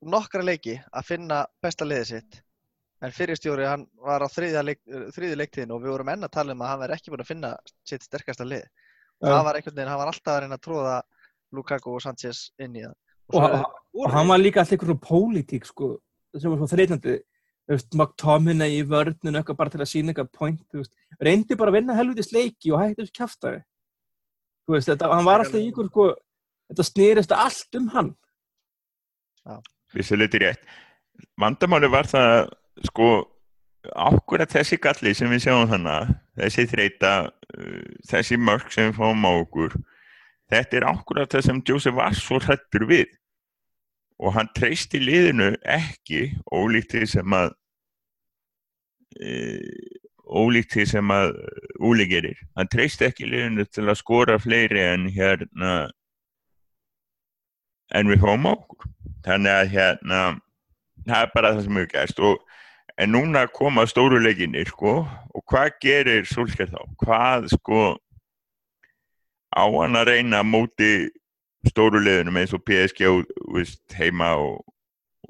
[0.04, 2.42] nokkra leiki að finna besta liðið sitt
[3.04, 4.82] en fyrirstjóri hann var á þriðja leik,
[5.16, 7.32] þriðju leiktíðin og við vorum enn að tala um að hann verði ekki búin að
[7.32, 7.52] finna
[7.88, 8.66] sitt sterkasta lið
[9.24, 10.98] það var einhvern veginn, hann var alltaf að reyna að tróða
[11.58, 12.98] Lukaku og Sanchez inn í það.
[13.34, 15.96] Og, og, voru og hann var líka alltaf einhvern pólitík sko,
[16.36, 17.18] sem var svo þreytandi.
[17.68, 21.58] Þú veist, McTominay í vörnun eitthvað bara til að sína eitthvað point þú veist, reyndi
[21.60, 23.66] bara að vinna helvitis leiki og hætti þessu kjaftaði
[24.68, 26.08] þú veist, þetta, hann var alltaf ykkur sko,
[26.72, 28.12] þetta snerist allt um hann.
[29.96, 30.64] Vissuleiti rétt.
[31.40, 32.52] Vandamáli var það,
[32.90, 33.08] sko,
[33.94, 37.12] ákveðat þessi galli sem við sjáum þannig, þessi þreita,
[37.58, 39.78] uh, þessi mörg sem við fáum á okkur,
[40.52, 43.14] þetta er ákveðat það sem Joseph var svo hrættur við.
[44.18, 47.54] Og hann treysti liðinu ekki, ólíkt því sem að,
[49.22, 51.36] uh, ólíkt því sem að
[51.78, 52.40] Úli gerir.
[52.58, 55.92] Hann treysti ekki liðinu til að skora fleiri en hérna,
[57.94, 58.90] en við fáum á okkur
[59.28, 60.22] þannig að hérna
[61.08, 62.47] það er bara það sem hefur gæst og
[62.98, 65.00] en núna koma stóru leikinir sko.
[65.36, 66.82] Og hvað gerir Solskjær þá?
[67.04, 67.82] Hvað sko
[69.58, 71.10] á hann að reyna móti
[71.68, 74.62] stóru liðunum eins og PSG og, veist, heima og,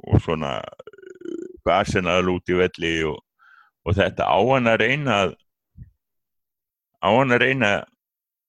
[0.08, 0.60] og svona
[1.67, 3.19] Arsenal út í velli og,
[3.84, 4.23] og þetta.
[4.23, 5.17] Á hann að reyna
[7.03, 7.71] á hann að reyna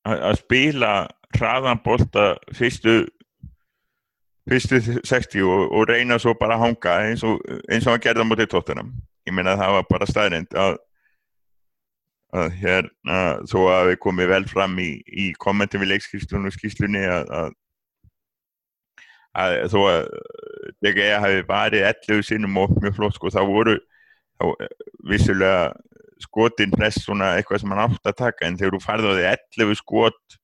[0.09, 0.92] að spila
[1.37, 3.00] hraðan bolta fyrstu
[4.48, 8.24] fyrstu 60 og, og reyna svo bara að hanga eins og, eins og hann gerði
[8.24, 8.92] á mótið tóttunum.
[9.28, 10.78] Ég meina að það var bara staðrind að,
[12.38, 13.18] að hérna,
[13.50, 17.50] þó að við komum vel fram í, í kommentum við leikskýrslunum og skýrslunni að, að,
[19.42, 20.00] að þó að
[20.84, 23.76] DGE hafi varið 11 sinnum og mjög flott sko, þá voru
[24.38, 24.48] þá,
[25.08, 25.68] vissulega
[26.22, 29.26] skotin press svona eitthvað sem hann átt að taka en þegar þú farði á því
[29.64, 30.38] 11 skot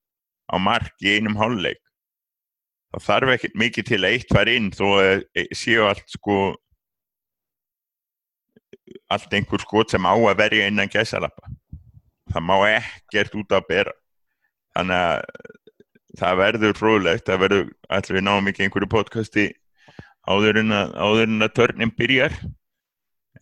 [0.47, 1.81] á mark í einum hálfleik
[2.95, 6.37] það þarf ekkert mikið til að eitt var inn þó að séu allt sko
[9.11, 11.51] allt einhver skot sem á að verja innan gæsalappa.
[12.31, 13.93] Það má ekkert út að bera.
[14.75, 15.21] Þannig að
[16.19, 19.45] það verður fróðlegt, það verður allir við náum ekki einhverju podcasti
[20.25, 22.35] áður en að, áður en að törnin byrjar.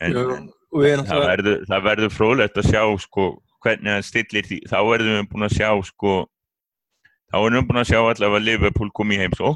[0.01, 3.27] En, Jú, en það verður, verður fróðlegt að sjá sko
[3.63, 6.15] hvernig það stillir því, þá verðum við búin að sjá sko
[7.33, 9.55] þá erum við búin að sjá allavega að Liverpool kom í heimsó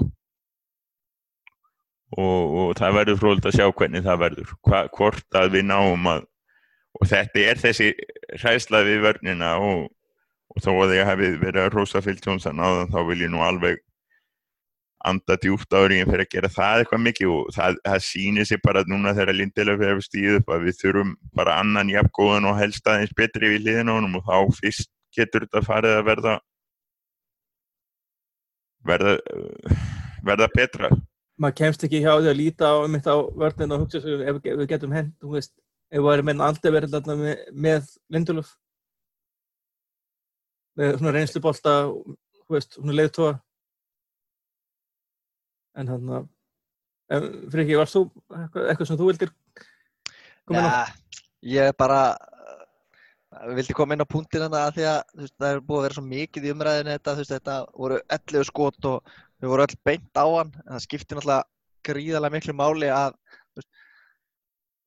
[2.17, 4.55] og, og það verður fróðilegt að sjá hvernig það verður.
[4.65, 6.25] Hva, hvort að við náum að
[6.97, 7.91] og þetta er þessi
[8.41, 9.83] hræðsla við vörnina og,
[10.49, 13.43] og þó að ég hefði verið að rosa Phil Johnson áðan þá vil ég nú
[13.45, 13.83] alveg
[15.07, 18.83] anda djúpt áriðin fyrir að gera það eitthvað mikið og það, það sýnir sér bara
[18.89, 23.13] núna þegar Lindelöf hefur stíð upp að við þurfum bara annan jafngóðan og helst aðeins
[23.15, 26.33] betri við hliðin á honum og þá fyrst getur þetta farið að verða
[28.87, 29.17] verða
[30.27, 30.91] verða betra.
[31.37, 34.23] Maður kemst ekki hjá því að líta á um þetta á vörnina og hugsa sig
[34.25, 35.53] ef við getum hent, þú veist,
[35.91, 38.55] ef við varum menn aldrei verið með, með Lindelöf
[40.77, 41.13] með svona
[42.47, 43.35] veist, svona leiðtóa
[45.77, 46.33] en hann að
[47.07, 48.01] Friki, varst þú
[48.35, 49.29] eitthvað, eitthvað sem þú vildir
[50.43, 50.71] koma inn á?
[50.75, 52.01] Ja, ég bara
[53.35, 55.85] uh, vildi koma inn á punktin hérna að því að veist, það er búið að
[55.87, 59.79] vera svo mikið í umræðinu þetta, veist, þetta voru 11 skot og við vorum öll
[59.89, 60.53] beint á hann.
[60.65, 61.43] En það skiptir náttúrulega
[61.87, 63.17] gríðarlega miklu máli að
[63.57, 63.69] veist,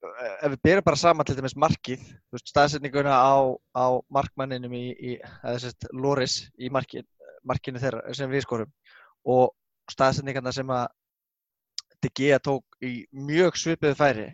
[0.06, 2.06] uh, ef við byrjum bara saman til dæmis markið
[2.44, 3.34] staðsetninguna á,
[3.76, 7.06] á markmanninum í, í að Loris í markin,
[7.46, 8.72] markinu þeirra sem við skorum
[9.28, 9.52] og
[9.90, 10.88] staðsetningarna sem að
[12.16, 14.30] Gea tók í mjög svipiðu færi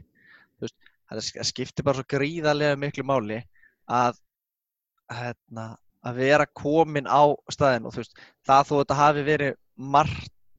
[0.63, 3.41] það það skiptir bara svo gríðarlega miklu máli
[3.89, 4.19] að
[5.13, 5.67] hérna,
[6.07, 7.23] að vera komin á
[7.53, 10.11] staðin og þú veist, það þó þetta hafi verið mar,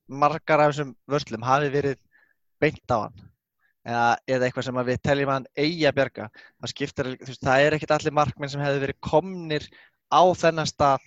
[0.07, 1.97] margar af þessum vörslum hafi verið
[2.61, 3.17] beint á hann.
[3.87, 6.25] Eða, eða eitthvað sem við teljum hann eigi að bjarga.
[6.59, 9.67] Það skiptir, þú veist, það er ekkit allir markmenn sem hefði verið komnir
[10.11, 11.05] á þennan stað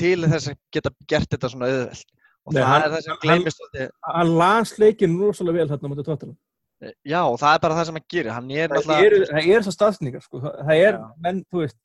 [0.00, 2.06] til þess að geta gert þetta svona auðvelt.
[2.48, 3.90] Og Nei, það hann- er það sem hann- gleymist svolítið.
[4.14, 6.36] hann las leikin rosalega vel þarna á móti tóttunum
[6.80, 8.30] Já, það er bara það sem hann gerir.
[8.32, 9.08] Hann er það náttúrulega...
[9.08, 10.38] eru það er þessar staðsningar sko.
[10.44, 11.08] það er, Já.
[11.26, 11.80] menn, þú veist,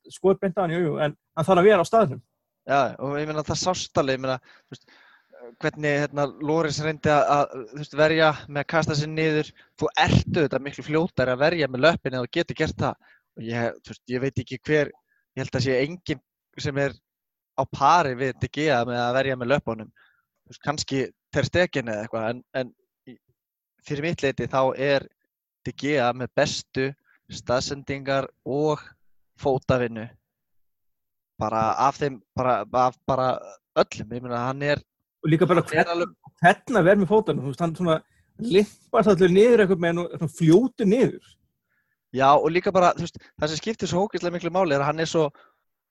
[0.56, 2.22] hann jú, jú, en hann þarf að vera á staðnum
[2.66, 4.96] Já, og ég meina það sást alveg, ég meina, þú veist,
[5.62, 10.62] hvernig hérna, Loris reyndi að, veist, verja með að kasta sér niður þú ertu þetta
[10.64, 14.42] miklu fljótari að verja með löppin eða getur gert það og ég, veist, ég veit
[14.42, 16.24] ekki hver ég held að sé enginn
[16.66, 16.96] sem er
[17.56, 18.34] á pari við
[18.88, 19.52] með að verja með
[20.46, 22.74] veist, kannski ter stekin eða eitthvað en, en
[23.86, 25.06] fyrir mitt leiti þá er
[25.66, 26.90] De Gea með bestu
[27.32, 28.82] staðsendingar og
[29.40, 30.06] fótavinnu
[31.40, 33.32] bara af þeim bara, af bara
[33.76, 34.80] öllum, ég meina hann er
[35.22, 36.06] og líka bara hann er
[36.40, 37.98] hvern, alveg vera með veist, hann svona
[38.38, 41.34] limpar allir niður eitthvað með hann fljótu niður.
[42.14, 45.04] Já, og líka bara, veist, það sem skiptir svo hókislega miklu máli er að hann
[45.04, 45.26] er svo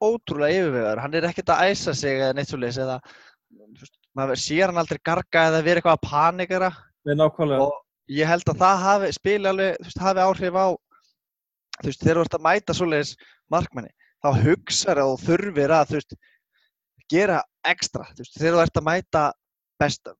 [0.03, 1.01] ótrúlega yfirvegar.
[1.03, 2.99] Hann er ekkert að æsa sig eða neitt svo leys eða,
[3.51, 6.05] þú veist, maður sér hann aldrei garga eða vera eitthvað að
[7.21, 7.65] nákvæmlega.
[7.65, 10.67] og ég held að það hafi, spili alveg, þú veist, hafi áhrif á,
[11.79, 13.13] þú veist, þegar þú ert að mæta svoleiðis
[13.51, 13.91] markmanni,
[14.21, 16.17] þá hugsar að þú þurfir að, þú veist,
[17.11, 19.23] gera ekstra, þú veist, þegar þú ert að mæta
[19.81, 20.15] besta,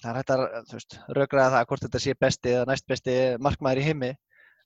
[0.00, 3.16] það er hægt að, þú veist, rökraða það hvort þetta sé besti eða næst besti
[3.48, 4.12] markmaður í heimi,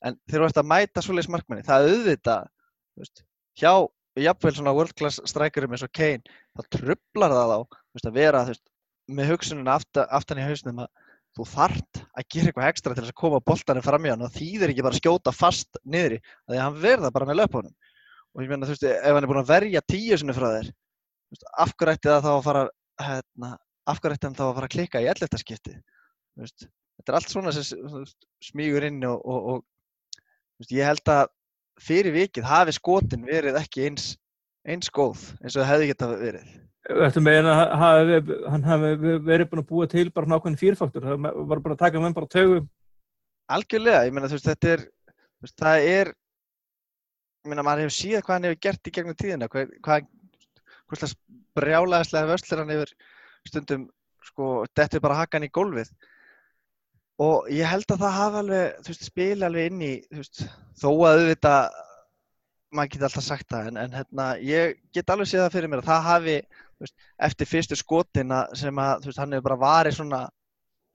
[0.05, 2.51] en þegar þú ert að mæta svoleiðis markmanni, það auðvitað,
[2.95, 3.25] þú veist,
[3.63, 3.73] hjá,
[4.25, 6.23] jafnvel svona world class strikerum eins og Kane,
[6.55, 8.67] þá trublar það þá, þú veist, að vera, þú veist,
[9.15, 10.93] með hugsununa aftan, aftan í hausnum að
[11.35, 14.73] þú þart að gera eitthvað ekstra til að koma boltanum fram í hann og þýðir
[14.73, 17.75] ekki bara að skjóta fast niðri að því að hann verða bara með löpunum
[18.35, 20.71] og ég meina þú veist ef hann er búin að verja tíu sinni frá þér
[20.71, 22.65] þú veist, af hverju ætti það þá að fara
[23.09, 23.51] hérna,
[23.91, 25.41] af hverju ætti hann þá að fara að klikka í 11.
[25.43, 26.67] skipti þú veist,
[26.99, 28.19] þetta er allt svona sem s- þú veist,
[28.51, 29.65] smýgur inn og, og, og
[30.63, 31.25] veist, ég held að
[31.83, 34.13] fyrir vikið hafi skotin verið ekki eins
[34.71, 36.53] eins góð eins og það hefði geta verið
[36.85, 41.07] Þetta með hann hafi verið búin að búa til bara nákvæmni fýrfaktur.
[41.07, 42.67] Það var bara að taka með bara tögum.
[43.55, 46.11] Algjörlega, ég meina þú veist, þetta er, þú veist, það er,
[47.45, 50.07] ég meina maður hefur síðan hvað hann hefur gert í gegnum tíðina, hvað, hvað,
[50.89, 51.17] hvað slags
[51.57, 52.93] brjálæðislega vörslir hann hefur
[53.49, 53.87] stundum,
[54.25, 55.93] sko, dettur bara hakan í gólfið.
[57.25, 60.45] Og ég held að það hafa alveg, þú veist, spila alveg inn í, þú veist,
[60.81, 61.81] þó að auðvitað,
[62.75, 65.85] maður geti alltaf sagt það, en, en hérna, ég get alveg séð það fyrir mér
[65.85, 66.39] að það hafi,
[66.81, 66.95] veist,
[67.29, 70.23] eftir fyrstu skotina sem að, veist, hann hefur bara varið svona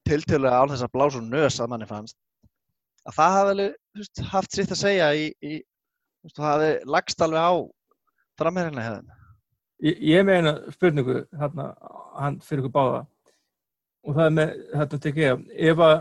[0.10, 2.18] tiltölulega án þess að blása úr nös að manni fannst.
[3.08, 3.78] Að það hafi alveg,
[4.34, 5.54] haft sitt að segja í, í
[6.24, 7.54] veist, það hafi lagst alveg á
[8.39, 9.15] framherjana hefðin.
[9.86, 11.70] Ég, ég meina spurningu hérna,
[12.20, 13.06] hann fyrir ykkur báða.
[14.08, 15.30] Og það er með hérna DG
[15.70, 15.96] ef að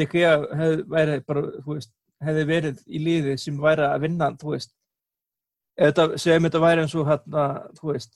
[0.00, 4.54] DG hefði verið bara, þú veist, hefði verið í liði sem væri að vinna, þú
[4.54, 4.74] veist
[5.80, 7.46] þetta, segjum þetta væri eins og hérna,
[7.78, 8.12] þú veist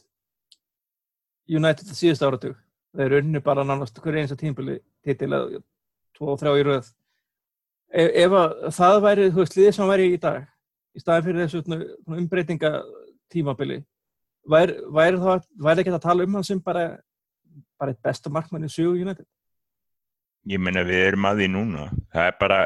[1.50, 2.58] United síðust áratug.
[2.94, 4.78] Þeir unni bara nánast hverju eins að tímbili
[6.14, 6.90] tvo og þrjá í röð.
[7.94, 10.44] Ef, ef að það væri, þú veist, liðið sem væri í dag
[10.94, 11.62] í staðin fyrir þessu
[12.14, 12.70] umbreytinga
[13.34, 13.80] tímabili
[14.50, 16.84] væri, væri, það, væri ekki að tala um hann sem bara,
[17.80, 19.26] bara besta markmann í sögu United?
[20.50, 21.86] Ég meina við erum að því núna.
[22.12, 22.58] Það er bara,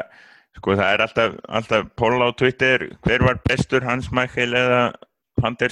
[0.57, 4.81] sko það er alltaf, alltaf póla á Twitter, hver var bestur Hans Michael eða
[5.39, 5.71] Van der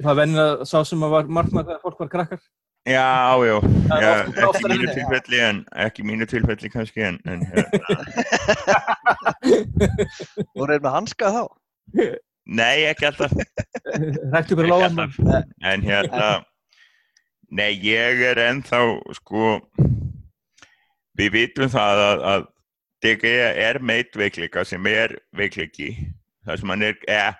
[0.00, 2.42] Það venja sá sem að var markmann þegar fólk var krakkar.
[2.88, 3.56] Já, já,
[3.92, 4.92] er já ekki mínu já.
[4.96, 7.96] tilfelli en ekki mínu tilfelli kannski en, en hérna,
[10.56, 11.42] Og reyð með hanska þá.
[12.48, 13.34] nei, ekki alltaf,
[14.32, 14.96] rættu ekki lágan
[15.60, 16.30] en hérna
[17.52, 18.80] nei, ég er ennþá
[19.18, 19.58] sko
[21.20, 22.48] við vitum það að, að
[23.04, 23.30] DG
[23.68, 25.92] er meitt veikleika sem er veikleiki.
[26.44, 27.30] Það sem hann er, eða,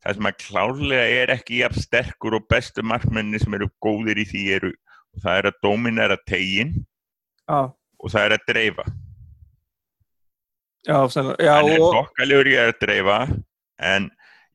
[0.00, 4.26] það sem hann klárlega er ekki jafn sterkur og bestu markmenni sem eru góðir í
[4.28, 7.60] því eru og það er að dominera tegin já,
[8.00, 8.86] og það er að dreifa.
[10.88, 13.18] Já, já, hann er og, þokkalegur í að dreifa
[13.90, 14.08] en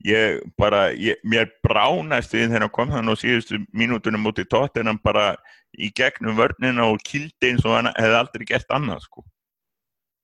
[0.06, 4.48] ég bara ég, mér bránast við þegar hann kom þannig á síðustu mínútunum út í
[4.50, 5.36] tótt en hann bara
[5.78, 9.26] í gegnum vörnina og kildi eins og hann hefði aldrei gert annað sko.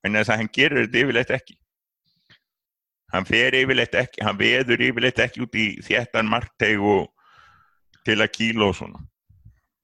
[0.02, 1.58] En þess að hann gerir þetta yfirleitt ekki
[3.12, 7.10] hann fer yfirleitt ekki hann veður yfirleitt ekki út í þéttan markteg og
[8.06, 9.02] til að kíla og svona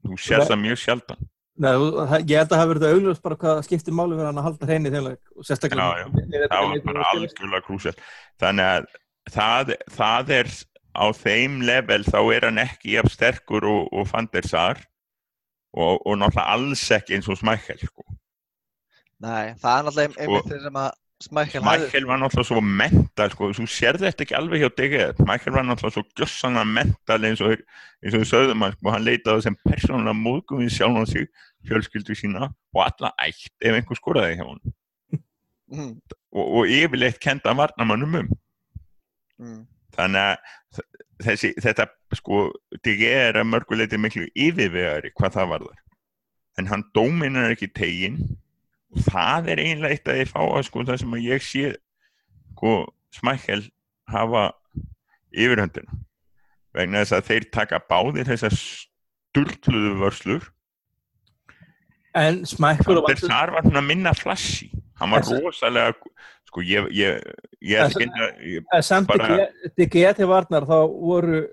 [0.07, 1.27] þú sér það mjög sjaldan
[1.59, 4.67] Nei, ég held að það verið auðvitað bara hvað skiptir máli verið hann að halda
[4.69, 6.43] hreinu þeimleik og sérstaklega Já, já.
[6.53, 7.95] það var bara algjörlega krúsjál
[8.39, 8.87] þannig að
[9.35, 10.53] það, það er
[10.95, 14.85] á þeim level þá er hann ekki jafn sterkur og, og Van der Sar
[15.75, 18.07] og, og náttúrulega alls ekki eins og Smækkel sko.
[19.23, 20.89] Nei, það er náttúrulega Sko- einmitt þeir sem að
[21.19, 21.65] Smækkel
[22.07, 23.51] var náttúrulega svo mental sko.
[23.51, 27.57] þú sér þetta ekki alveg hjá DG Smækkel var náttúrulega svo gjössanlega mental eins og,
[28.05, 28.93] eins og við sögðum hann sko.
[28.95, 31.27] hann leitaði sem persónulega móðgum við sjálf á sig
[31.67, 34.63] fjölskyldu sína og alla ætt ef einhver skoraði hjá hann
[35.69, 35.99] Mm,
[36.33, 38.29] og, og yfirleitt kenda varnamannum um
[39.37, 39.59] mm.
[39.93, 40.79] þannig að
[41.27, 41.85] þessi, þetta
[42.17, 42.47] sko
[42.81, 45.83] DG er að mörguleiti miklu yfirvegari hvað það varðar
[46.57, 48.48] en hann dóminar ekki tegin og
[49.09, 51.65] það er einlega eitt að ég fá að sko það sem að ég sé
[52.55, 52.75] sko
[53.19, 53.63] smækkel
[54.09, 54.45] hafa
[55.37, 55.99] yfirhöndina.
[56.77, 60.47] Vegna þess að þeir taka báðir þessar sturgluðu vörslur.
[62.19, 64.71] En Smækkel Sar var svona minna flashy.
[64.99, 65.93] Hann var Þessi- rosalega
[66.49, 67.21] sko ég ég,
[67.61, 71.47] ég, ég, ég, ég En samt ekki til varnar þá voru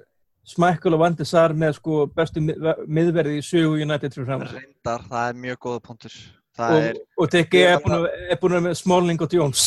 [0.45, 4.41] Smækkel og Van de Sar með sko bestu mið- miðverði í sögu United fyrir fram
[4.41, 6.13] Reyndar, það er mjög góða punktur.
[6.55, 9.63] Það og, er og Dickie er búin að er að með Smalling og Jones.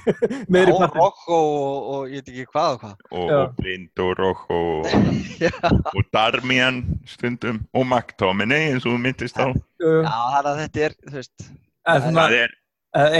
[0.52, 2.96] Meðri á partin Rocco og, og ég veit ekki hvað og hvað.
[3.12, 3.36] og, Já.
[3.36, 4.88] og Blind og Rock og,
[5.44, 7.62] Já, og Darmian stundum.
[7.78, 9.54] Og McTominay eins og þú myndist á.
[9.54, 12.58] Uh, þannig að þetta er, þú veist, en svona það er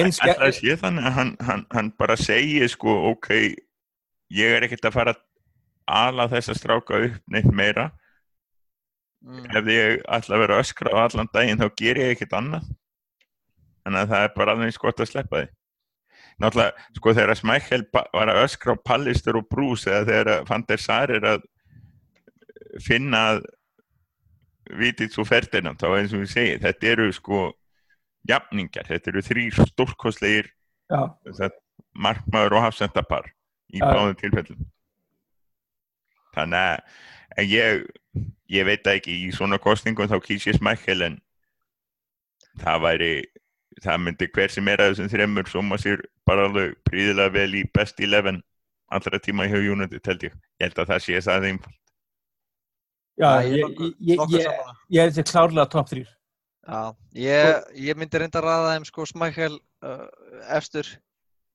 [0.03, 3.31] alltaf að sé þannig að hann, hann, hann bara segir sko ok
[4.35, 5.25] ég er ekkert að fara að
[5.93, 7.91] ala þessa stráka upp neitt meira.
[9.23, 12.41] Mm, ef ég ætla að vera að öskra á allan daginn þá ger ég ekkert
[12.41, 12.73] annað
[13.83, 15.51] þannig að það er bara alveg eins gott að sleppa því.
[16.43, 20.81] Náttúrulega sko þegar Smækkel var að öskra á Pallister og Bruce eða þegar Van der
[20.81, 21.45] Sar er að
[22.83, 23.43] finna að
[24.79, 27.41] vitið svo ferðina þá eins og við segið, þetta eru sko
[28.29, 29.25] jafningar, þetta eru
[30.93, 31.01] já,
[31.37, 31.59] sagt,
[31.93, 33.29] markmaður og hafsendapar
[33.73, 34.63] í báðum tilfellum.
[36.33, 36.81] Þannig
[37.37, 37.85] að ég,
[38.53, 41.19] ég veit ekki í svona kostningum þá kýs ég smækkel en
[42.63, 43.13] það væri
[43.83, 47.63] það myndi hver sem er að þessum þremmur soma sér bara alveg príðilega vel í
[47.75, 48.41] best 11
[48.93, 50.35] allra tíma í hjá United held ég.
[50.61, 51.61] Ég held að það sé það þeim
[53.23, 53.63] já, Já, ég
[54.01, 54.21] ég,
[54.91, 56.03] ég, er þetta klárlega top 3
[56.63, 56.83] Já,
[57.19, 60.05] ég, ég myndi reynda að ræða þeim sko Smækkel uh,
[60.55, 60.87] efstur,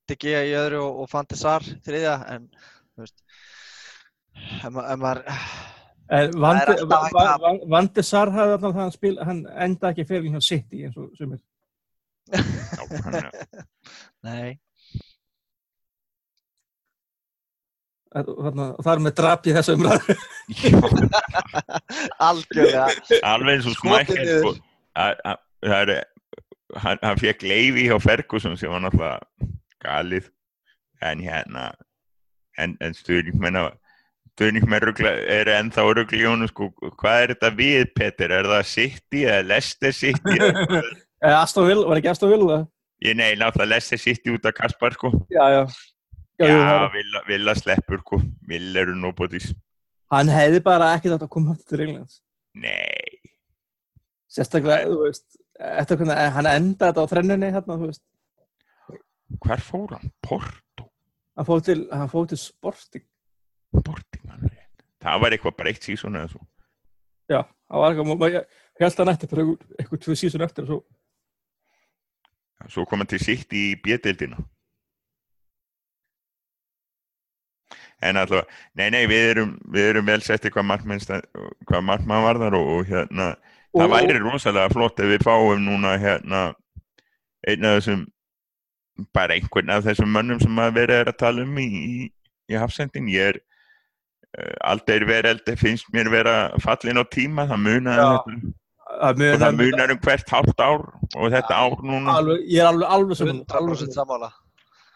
[0.07, 2.49] Digi í öðru og, og Fantisar þriðja, en
[2.95, 3.17] þú veist,
[4.63, 5.23] ef, ma- ef maður,
[6.07, 7.41] En Það er Van, alltaf Va- að-
[8.31, 11.41] hafði það hann spil, hann enda ekki fyrir hjá City eins og sumir.
[14.27, 14.57] Nei,
[18.17, 20.15] það er með drap í þessu umræðu.
[22.27, 22.85] algjörlega,
[23.27, 23.75] alveg eins og
[24.21, 24.39] niður.
[24.39, 24.51] sko,
[25.03, 25.89] að- að- það er
[26.83, 29.19] hann, hann fekk leifi hjá Ferguson sem var náttúrulega
[29.85, 30.25] galið.
[31.05, 31.63] En hérna
[32.57, 33.59] en, en stuðningsmenn
[34.87, 35.83] rugla, er ennþá
[36.31, 36.63] honum sko,
[36.97, 38.29] hvað er þetta við Peter?
[38.39, 40.81] Er það City eða Leicester City eða
[41.21, 42.57] Aston Villa, var ekki Aston Villa?
[43.03, 45.63] ég nei, náttúrulega Leicester City út af Kaspar sko Já, já.
[46.39, 49.53] Já, já, er- Villa, Villa sleppur sko Villa eru nobodies
[50.11, 52.21] Hann hefði bara ekki þetta að koma aftur til Englands.
[52.55, 53.17] nei,
[54.31, 55.25] Sérstaklega, þú veist,
[55.59, 58.03] eftir hvernig hann endaði þetta á þrennunni, hérna, þú veist,
[59.43, 60.11] hvar fór hann?
[60.23, 60.85] Porto,
[61.35, 63.03] hann fóð til, hann fóð til Sporting.
[63.81, 64.85] Sporting alveg rétt.
[65.03, 66.45] það var eitthvað breytt sísón eða svo
[67.27, 69.49] Já, það var eitthvað, ég held að hann ætti fyrir
[69.81, 70.79] eitthvað, tvö sísun eftir og svo.
[72.67, 74.39] Svo kom hann til sitt í bjöldildina.
[78.01, 78.45] En alltaf,
[78.77, 80.67] nei, nei, við erum, við erum vel setti hvað
[81.65, 83.31] hvað markmann varðar og, og hérna,
[83.73, 86.41] það Og- væri rosalega flott ef við fáum núna hérna
[87.47, 88.05] einn af þessum,
[89.13, 92.11] bara einhvern af þessum mönnum sem að er að tala um í, í,
[92.53, 93.09] í hafsendin.
[93.13, 93.41] Ég er,
[94.37, 98.09] uh, aldrei verið, finnst mér vera fallin á tíma, það munar, Já.
[98.97, 100.83] Um, Það og munar, það munar um hvert hálft ár
[101.15, 102.17] og þetta ár núna.
[102.19, 103.41] alveg, ég er alveg, alveg saman.
[103.45, 104.29] 100% sammála.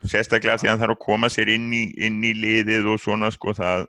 [0.02, 3.30] sérstaklega því að hann þarf að koma sér inn í, inn í liðið og svona
[3.32, 3.86] sko það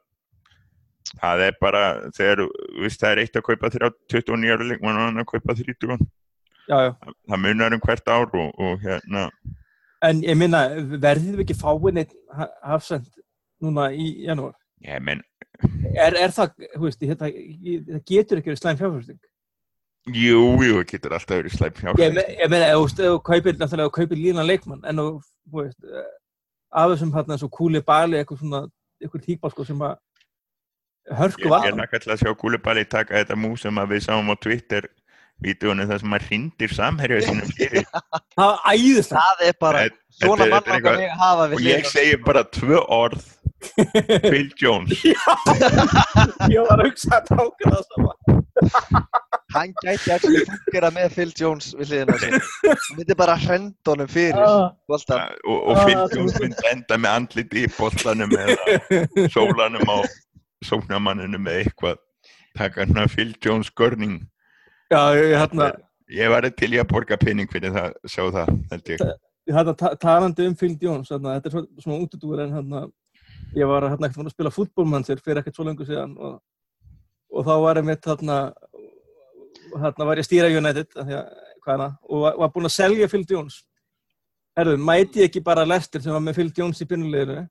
[1.21, 1.81] það er bara
[2.17, 5.31] þegar, þú veist, það er eitt að kaupa þrjá 29 ára leikmann og hann að
[5.33, 6.07] kaupa 30
[6.69, 6.93] Já, já.
[7.33, 9.25] það munar um hvert ár og, og hérna
[10.03, 10.65] En ég minna,
[10.99, 12.15] verðið við ekki fáið neitt
[12.67, 13.09] hafsend
[13.63, 14.55] núna í janúar?
[14.83, 15.21] ég menn,
[15.95, 17.37] Er, er það, þú veist, það
[18.09, 19.21] getur ekki verið slæm fjárfærsting?
[20.07, 23.55] Jú, jú, það getur alltaf verið slæm Ég, fjárfæst me- ég meina, ef þú kaupir,
[23.59, 25.09] náttúrulega, ef þú kaupir lína leikmann, en þú,
[25.51, 26.09] þú veist, eh,
[26.73, 28.63] af þessum hérna svo kúli bali, eitthvað svona,
[29.03, 29.97] eitthvað típa, sko, sem að
[31.19, 31.67] hörku ég var.
[31.67, 34.87] er nakkallega að sjá Gúlibali taka þetta mú sem að við sáum á Twitter
[35.43, 37.87] vídeónu þar sem maður hrindir samherja sínum fyrir
[38.39, 39.23] Það var æðislega.
[39.23, 39.81] Það er bara,
[40.21, 43.25] svona mann að hafa við og ég segi bara tvö orð
[44.29, 44.93] Phil Jones.
[46.53, 48.13] Ég var að hugsa að táka það sama.
[49.53, 52.37] Hann gæti actually fungera með Phil Jones við hliðina sér.
[52.65, 54.41] Hann myndi bara hrenda honum fyrir.
[54.41, 55.25] Ah, boltan.
[55.45, 59.97] og, og Ah, Phil þú- Jones myndi enda með andliti í bollanum eða sólanum á
[60.69, 62.01] sóknamanninu með eitthvað.
[62.57, 64.19] Taka hann að Phil Jones görning.
[64.93, 65.71] Já, ég hérna,
[66.13, 69.05] ég var til í að borga penning fyrir það sjá það, held ég.
[69.49, 72.83] Ég hérna ta- talandi um Phil Jones, hérna, þetta er svona, útudúr en hérna,
[73.59, 76.39] ég var hérna ekkert að spila fútbólmannsir fyrir ekkert svo lengur síðan og,
[77.33, 78.39] og þá var ég mitt hérna,
[79.73, 81.27] þarna var ég að stýra United af því að,
[81.63, 83.63] hvaðna, og var, var búinn að selja Phil Jones
[84.59, 87.45] herðu, mæti ég ekki bara Lester sem var með Phil Jones í byrnuleginu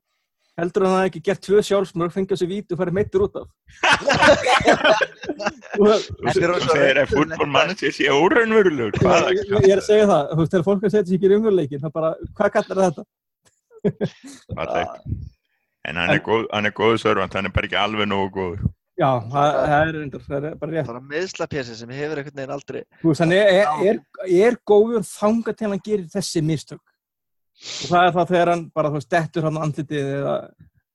[0.60, 3.38] heldur hann að það ekki gert tvö sjálfsmörg fengið þessi víti og farið meittur út
[3.40, 3.46] af
[5.32, 5.88] er Þú
[6.28, 8.98] segir að veikur fútból manager sé óraunverulegur.
[9.32, 11.38] Ég, er að segja það, þú veist, þegar fólk er að setja sér ekki í
[11.38, 13.02] umveruleikin, það bara, hvað kallar þetta?
[14.52, 15.30] Fallegt.
[15.88, 18.62] En hann er, góð, hann er góðu sörvant, hann er bara ekki alveg nógu góður.
[19.00, 20.88] Já, það, það er reyndar, það er bara rétt.
[20.90, 24.00] bara meðslapjesi sem hefur einhvern veginn aldrei Þú veist, hann er, er, er,
[24.46, 26.82] er góður þanga til hann gerir þessi mistök.
[27.62, 30.36] Og það er það þegar hann bara, þú veist, dettur hann á andlitið eða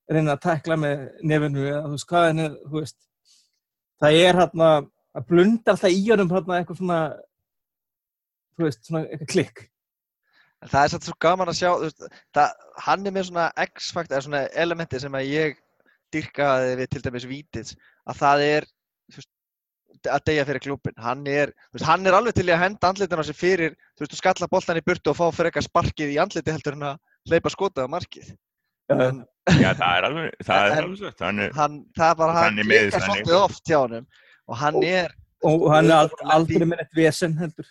[0.08, 2.98] reynir að tekla með nefinu eða, þú veist, hvað hann er, þú veist,
[4.04, 4.92] það er hann að
[5.28, 7.02] blunda alltaf í honum hann eitthvað svona,
[8.56, 9.66] þú veist, svona eitthvað klikk.
[10.68, 12.06] En það er satt svo gaman að sjá, þú veist,
[12.36, 15.62] það, hann er með svona X-fakt, eða svona elementi sem að ég
[16.12, 19.30] dyrkaði við til dæmis Vítis, að það er þú veist,
[20.12, 20.98] að deyja fyrir klúbin.
[21.06, 23.78] Hann er, þú veist, hann er alveg til í að henda andlitin á sig fyrir,
[23.96, 26.76] þú veist, og skalla boltan í burtu og fá fyrir eitthvað sparkið í andliti heldur
[26.76, 27.00] en að
[27.32, 28.34] hleypa skotað á markið.
[28.92, 31.14] En Já, það er alveg, það er alveg svo.
[31.22, 32.98] Hann er, hann, það er bara, hann þannig.
[32.98, 34.08] svolítið oft hjá honum
[34.48, 35.16] og hann er,
[35.46, 37.68] Og hann er aldrei með eitt vesen heldur.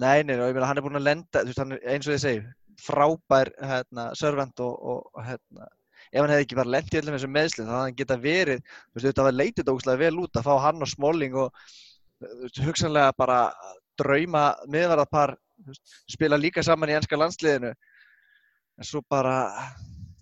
[0.00, 2.06] Nei, nei, og ég meina hann er búinn að lenda, þú veist, hann er eins
[2.08, 2.42] og ég segi,
[2.80, 5.66] frábær hérna, servant og, og, hérna,
[6.08, 8.62] ef hann hefði ekki bara lent í öllum þessum meðslum, þá hefði hann geta verið,
[8.64, 11.64] þú veist, þetta var leitið ógslag vel út að fá hann og Smalling og
[12.24, 13.38] veist, hugsanlega bara
[14.00, 15.34] drauma miðvarðarpar,
[16.10, 17.74] spila líka saman í ennska landsliðinu,
[18.80, 19.36] en svo bara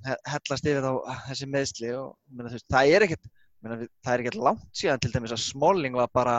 [0.08, 3.30] he- hellast yfir þá þessi meðsli og meina, veist, það er ekkert,
[3.62, 6.36] meina, það er ekkert langt síðan til dæmis að Smalling var bara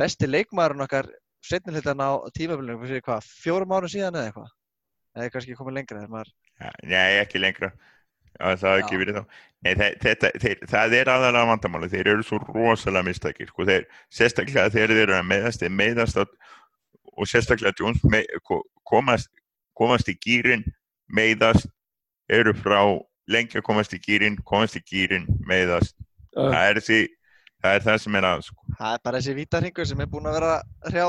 [0.00, 1.12] besti leikmaðurinn okkar
[1.42, 4.52] setni hlutan á tímabilinu fyrir hvað, fjórum árum síðan eða eitthvað
[5.18, 6.32] eða kannski komið lengra þegar maður
[6.62, 7.72] Ja, Nei, ekki lengra.
[8.32, 9.22] Já, það hafði ekki verið þá.
[9.66, 11.88] Nei, það, þetta, þeir, það er aðalega vandamáli.
[11.92, 13.48] Þeir eru svo rosalega mistækir.
[13.50, 16.24] Sko, þeir, sérstaklega þegar þeir eru að meðast, þeir meðast á,
[17.18, 19.28] og sérstaklega Jones me, ko- komast,
[19.76, 20.62] komast í gýrin,
[21.12, 21.66] meðast,
[22.30, 22.78] eru frá
[23.32, 25.96] lengi að komast í gýrin, komast í gýrin, meðast.
[26.32, 26.46] Já.
[26.46, 27.00] Það er, því,
[27.62, 28.62] það er það sem er að, sko.
[28.78, 30.54] það er bara þessi vítarhingur sem er búinn að vera
[30.90, 31.06] hrjá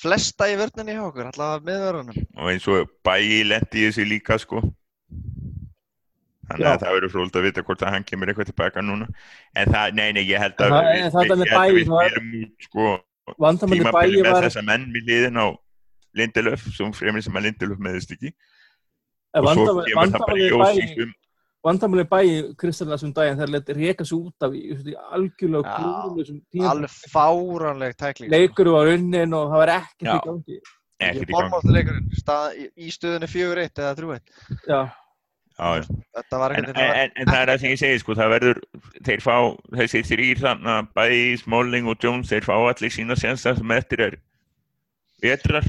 [0.00, 4.38] flesta í vörninni hjá okkur, allavega meðvörunum Og eins og bæi lendi í þessu líka,
[4.40, 4.62] sko.
[6.50, 6.70] Þannig Já.
[6.72, 9.06] að það verður fróld að vita hvort að hann kemur eitthvað tilbaka núna.
[9.54, 12.10] En það, nei, nei, ég held að Það- við, við, að Bæi, við það er-
[12.10, 12.86] spilum út, sko,
[13.38, 15.46] Vandamalli tímabili bæi með var, þessa menn við liðin á
[16.18, 18.32] Lindelöf, sem fremur sem að Lindelöf meðist ekki.
[19.38, 21.06] Og svo kemur það bara í vandamalli
[21.60, 26.70] í bæi, Kristallast daginn þegar leti reka sig út af í, í algjörlega tíma.
[26.70, 30.60] alveg fáránleg tækling Leikur var unnin og það var ekkert í gangi.
[31.00, 31.34] Ekkert í gang.
[31.36, 34.80] Bormáltuleikurinn stað í, í stöðunni 4-1 eða 3-1 Já,
[35.60, 38.60] En, en, en, en það er það sem ég segi, sko, það verður,
[39.04, 39.34] þeir fá,
[39.76, 44.16] þessi þrýr þarna, bæi, Smalling og Jones, þeir fá allir sína sensta sem eftir er
[45.20, 45.68] vetrar.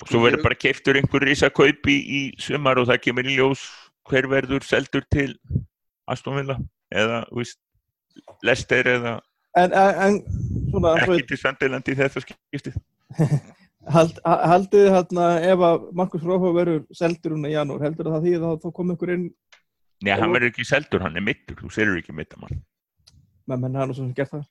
[0.00, 3.66] og svo verður bara keiftur einhver risa kaupi í sumar og það kemur í ljós
[4.10, 5.30] hver verður seldur til
[6.10, 6.58] Aston Villa
[6.94, 7.58] eða, veist,
[8.44, 9.14] Leicester eða
[9.56, 10.18] en, en,
[10.70, 12.78] svona, ekki til Söndiland í þetta skiptið.
[13.94, 18.22] Hald, ha- haldið hérna ef að Markus Rófa verður seldur núna í janúar, heldur það
[18.24, 19.26] því að þá kom ykkur inn
[20.04, 22.62] Nei, hann verður ekki seldur, hann er mittur, þú serur ekki mittamann.
[23.48, 24.46] með menn hann og svo sem gert það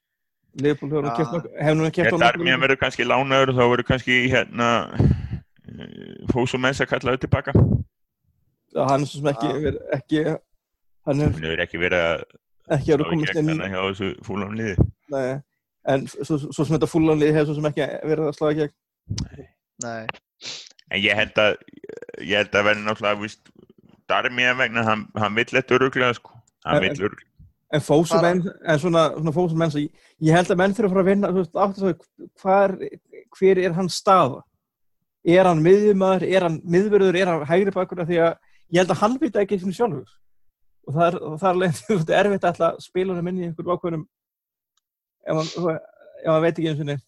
[0.61, 1.15] Leopold hefur Já.
[1.17, 4.17] keft nokkuð hefur nú keft Ég þar mér verður kannski lánaður og þá verður kannski
[4.29, 4.69] hérna
[6.29, 7.53] Fósumens að kalla þau tilbaka.
[8.75, 10.23] Hann er svo sem ekki, verið- ekki
[11.07, 12.23] hann er hefur ekki verið að
[12.77, 13.71] ekki í komast gegn inn í
[15.13, 15.41] nei,
[15.93, 18.69] en svo, svo sem þetta fúlanlið hefur svo sem ekki verið að slá ekki
[19.83, 20.07] nei,
[20.93, 21.55] En ég held að,
[22.21, 23.47] ég held að verði náttúrulega, víst,
[24.11, 26.33] Darmíða vegna, hann, hann vill þetta öruglega, sko.
[26.67, 27.29] Hann vill öruglega.
[27.73, 29.87] en fósumenn, en svona, svona fósumenn ég,
[30.21, 32.03] ég held að menn þurfa að fara að vinna þú veist, að
[32.43, 32.75] hvar,
[33.39, 34.43] hver er hans staða?
[35.25, 38.35] Er hann miðjumæður, er hann miðverður er hann hægri bakur af því að
[38.71, 40.09] ég held að hann veit ekki sem sjálfur.
[40.87, 43.27] Og það er, og það er leið, þú veist, erfitt að ætla að spila hann
[43.31, 44.05] inn í einhverjum ákveðnum
[45.23, 45.79] ef hann, þú-
[46.27, 47.03] hann veit ekki eins og niður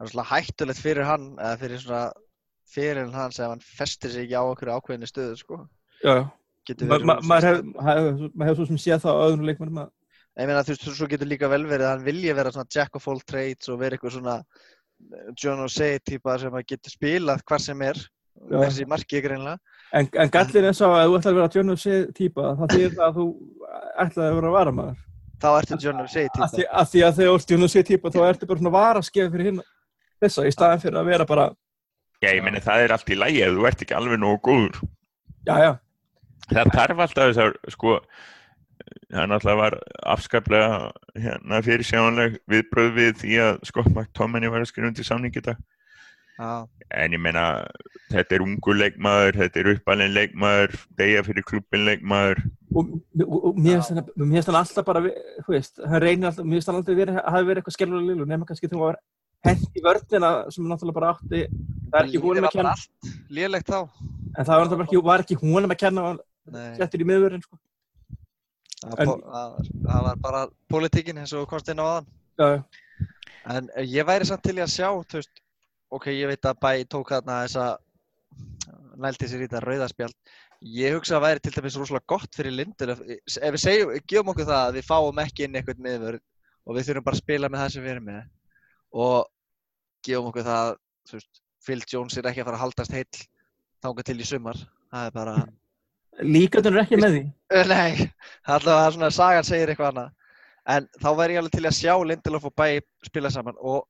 [0.00, 2.00] það er svona hættulegt fyrir hann eða fyrir svona
[2.70, 5.60] fyrir hans ef hann festir sig ekki á okkur ákveðinni stöðu sko.
[6.02, 6.24] já, já.
[6.66, 9.90] Getur Ma, ma, maður hefur hef, hef svo sem séð það á öðrum leikmennum að
[10.40, 12.94] ég meina þú veist, svo getur líka vel verið að hann vilji vera svona jack
[12.98, 14.34] of all trades og vera eitthvað svona
[15.40, 17.98] John O'Shea típa sem að getur spilað hvar sem er
[18.50, 19.58] þessi markið greinlega
[19.92, 22.74] en, en gallin er svo að ef þú ætlar að vera John O'Shea típa það
[22.74, 23.26] þýðir það að þú
[24.04, 25.00] ætlaði að vera varamæður
[25.40, 27.88] þá ertu John O'Shea að típa því, að því að þegar þú ert John O'Shea
[27.90, 29.62] típa þá ertu bara svona varaskef fyrir hinn
[30.20, 31.46] þessa í staðan fyrir að vera bara
[32.20, 34.80] Já, ég meni, það er allt í lægi ef þú ert ekki alveg nógu góður.
[35.48, 35.70] já, já,
[36.50, 37.94] Það þarf alltaf þessar, sko,
[39.08, 39.76] það náttúrulega var
[40.12, 40.74] afskaplega
[41.16, 45.56] hérna, fyrir sjáanleg viðbröð við því að Scott McTominay var að skrifa undir samningi þetta
[46.40, 46.50] Já,
[46.96, 47.42] en ég meina
[48.10, 52.40] þetta er ungu leikmaður, þetta er uppalinn leikmaður degja fyrir klubbin leikmaður
[52.72, 52.94] og,
[53.26, 55.02] og, og mér finnst hann- hann alltaf bara,
[55.44, 58.26] þú veist, hann reynir alltaf, mér finnst hann aldrei verið, hafi verið eitthvað skellulega lilu,
[58.30, 59.00] nema kannski þegar hann var
[59.50, 61.42] hent í vörnina sem náttúrulega bara átti,
[61.90, 63.80] það er ekki húnum var að kenna, bara allt lélegt þá.
[64.38, 67.60] en það var ekki, var ekki húnum að kenna, hann settur í miðvörðin, sko.
[68.80, 69.22] það, en- en...
[69.28, 72.10] það, var- það var bara pólitíkin eins og þú komst inn á aðan.
[72.40, 72.64] Já,
[73.50, 75.40] En eh, ég væri samt til að sjá, þú veist,
[75.90, 77.66] ok, ég veit að Bæ tók þarna þessa,
[79.00, 80.16] nælti sér í þetta rauðaspjald.
[80.60, 82.92] Ég hugsa að væri til dæmis rosalega gott fyrir Lindur.
[82.92, 86.20] Ef við segjum, gefum okkur það að við fáum ekki inn eitthvað miðvörð
[86.66, 88.20] og við þurfum bara að spila með það sem við erum með
[88.90, 89.30] og
[90.04, 90.74] gefum okkur það,
[91.14, 93.24] veist, Phil Jones er ekki að fara að haldast heill
[93.84, 94.60] þangað til í sumar.
[94.90, 95.34] Það er bara,
[96.20, 97.22] líkandun er ekki með því.
[97.50, 98.08] Eh, Nei,
[98.46, 100.16] það er svona sagan segir eitthvað annað.
[100.70, 102.66] En þá væri ég alveg til að sjá Lindelöf og Bæ
[103.06, 103.86] spila saman og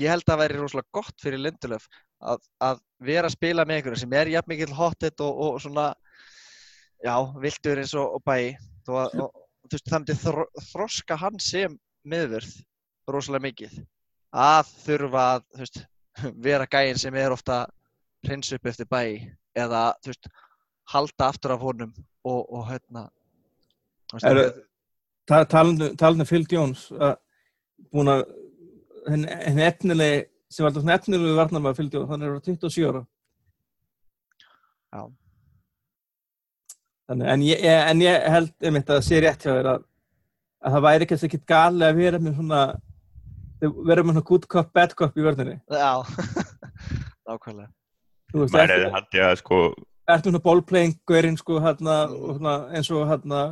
[0.00, 1.86] ég held að það væri rosalega gott fyrir Lindelöf
[2.22, 5.86] að, að vera að spila með einhverju sem er jafn mikill hottet og, og svona,
[7.04, 8.54] já, viltur eins og, og Bæ.
[8.86, 8.98] Þú
[9.72, 11.74] veist, það myndi þro, þroska hann sem
[12.08, 12.54] miðvörð
[13.10, 13.76] rosalega mikið.
[14.32, 15.80] Að þurfa að, veist,
[16.48, 17.62] vera gæinn sem er ofta
[18.26, 19.02] hreins upp eftir Bæ
[19.58, 20.28] eða, veist,
[20.92, 21.92] halda aftur af honum
[22.26, 23.06] og, og hérna
[24.10, 24.68] þú veist, Er- það-
[25.30, 27.12] Ta- talandi talandi um Phil Jones að
[27.94, 28.24] búin að
[29.08, 30.20] henni efnilegi
[30.52, 33.02] sem var svona efnilegu Phil Jones, hann er á 27 ára.
[34.92, 35.02] Já.
[37.08, 39.84] Þannig, en, ég, en ég held einmitt að það sé rétt hjá þér að,
[40.62, 42.60] að það væri kannski ekkit gali að vera með svona
[43.62, 45.90] vera með svona good cop, bad cop í vörðinni já,
[47.28, 47.68] nákvæmlega.
[48.32, 49.58] Þú veist, ertu- hefði haldið að sko
[50.12, 51.96] ertu svona ballplaying gaurinn sko hérna,
[52.74, 53.42] eins og hérna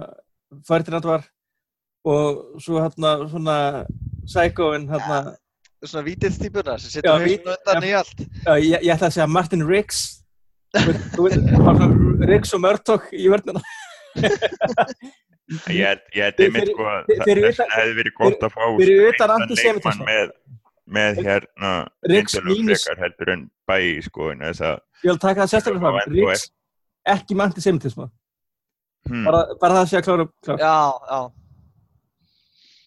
[0.67, 1.27] Ferdinand var
[2.11, 3.57] og svo hérna svona
[4.27, 5.21] psychoinn hérna
[5.85, 8.19] svona vítið típuna sem vít- hausinu undan í allt.
[8.45, 10.01] Já, ég, ég ætla að segja Martin Riggs.
[12.31, 13.63] Riggs og Murdoch í vörnina.
[15.67, 16.03] Ég held,
[16.39, 20.05] einmitt sko að það- hefði verið gott að fá fyrir utan streitan antisemitisma.
[20.07, 20.29] leikmann með,
[20.87, 21.71] með hérna
[22.07, 24.31] Riggs Lindelöf mínus- frekar heldur en bæi sko
[25.03, 26.15] Ég vil taka það sérstaklega fram.
[26.15, 26.51] Riggs,
[27.09, 28.07] ekki með antisemitisma
[29.09, 30.59] hmm, bara, bara það sé að klára, klára.
[30.61, 30.77] já,
[31.11, 31.21] já,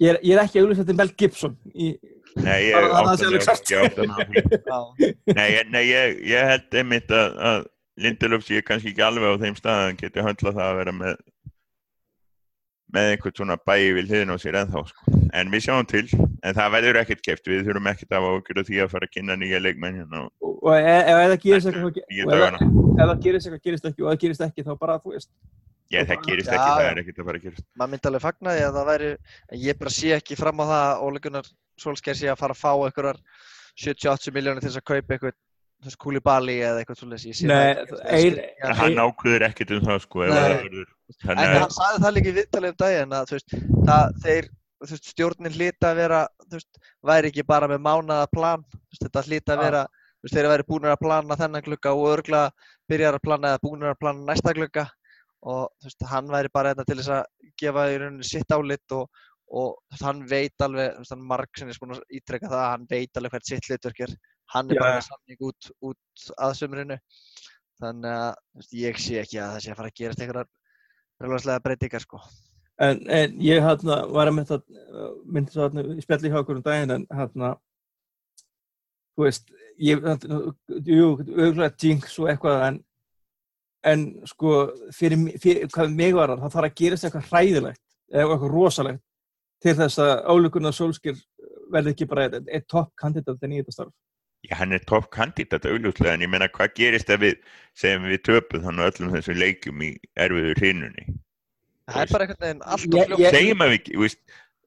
[0.04, 1.91] Ég, er, ég er ekki auðvitað þetta Mel Gibson í,
[2.43, 2.74] nei ég.
[5.38, 7.62] Nei, ég- nei ég, ég held einmitt að, að
[8.04, 10.93] Lindelöf sé kannski ekki alveg á þeim stað að hann geti höndla það að vera
[10.97, 11.20] með
[12.93, 15.14] með einhvern svona bæi við hliðin á sér ennþá sko.
[15.34, 16.04] en við sjáum til,
[16.45, 19.38] en það verður ekkert keft við þurfum ekkert að ákjöra því að fara að kynna
[19.41, 20.76] nýja leikmenn hérna og og, og
[22.28, 24.99] og dagana ef það gerist eitthvað gerist ekki og ef það gerist ekki þá bara
[25.01, 25.32] þú veist
[25.92, 26.90] ég, það gerist Já, ekki, það já.
[26.92, 27.66] er ekkert að fara að gerast.
[27.76, 30.66] Maður myndi alveg fagna því að það væri en ég bara sé ekki fram á
[30.66, 31.50] það að Ole Gunnar
[31.84, 33.20] Solskjær sé að fara að fá einhverjar
[33.84, 35.38] 70-80 miljónir til þess að kaupa eitthvað
[35.84, 37.74] þessu Kúlibali eða eitthvað svolítið ég sé Nei,
[38.62, 40.38] það hann ákveður ekkert um það sko ef Nei.
[40.38, 40.92] það verður.
[41.34, 43.56] En hann sagði það líka í viðtalið um daginn að þú veist,
[43.90, 44.50] það, þeir,
[44.84, 46.82] þú veist, stjórnin hlýta að vera, þú veist,
[47.12, 50.68] væri ekki bara með mánaða plan, veist, þetta hlýta að vera, þú veist, þeir væri
[50.72, 52.44] búinir að plana þennan glugga og örgla
[52.92, 54.88] byrjar að plana eða búinir að plana næsta glugga
[55.44, 59.24] og veist, hann væri bara þetta til þess að gefa í rauninni sitt álit og,
[59.54, 62.74] og hann veit alveg, þú veist, hann marg sem er búin að ítreka það, að
[62.74, 64.16] hann veit alveg hvert sitt hlutverk er,
[64.56, 64.84] hann er Já.
[64.86, 67.00] bara með samning út, út að sömurinu,
[67.84, 70.52] þannig að veist, ég sé ekki að það sé að fara að gerast einhverjar
[71.24, 72.20] Röglanslega breytingar sko.
[72.82, 74.58] En, en ég hérna var að mynda,
[75.30, 77.52] myndi svo hérna í spjalli hjá okkur um daginn en hérna,
[79.14, 80.39] þú veist, ég, hérna,
[80.89, 82.80] jú, auðvitað jinx og eitthvað en,
[83.84, 84.54] en sko,
[84.96, 87.82] fyrir, fyrir hvað mig var það þarf að gerast eitthvað hræðilegt
[88.14, 89.04] eða eitthvað rosalegt
[89.64, 91.20] til þess að álugurna Solskjær
[91.74, 93.94] verði ekki bara eitt, eitt topp kandidat í þetta starf.
[94.44, 97.38] Já, hann er topp kandidat augljóslega en ég meina hvað gerist ef við
[97.80, 101.06] segjum við töpum þannig á öllum þessum leikjum í erfiðu hrinunni
[101.88, 103.20] Það er bara einhvern veginn allt og fljótt.
[103.24, 104.20] ég- segjum að við, þú veist,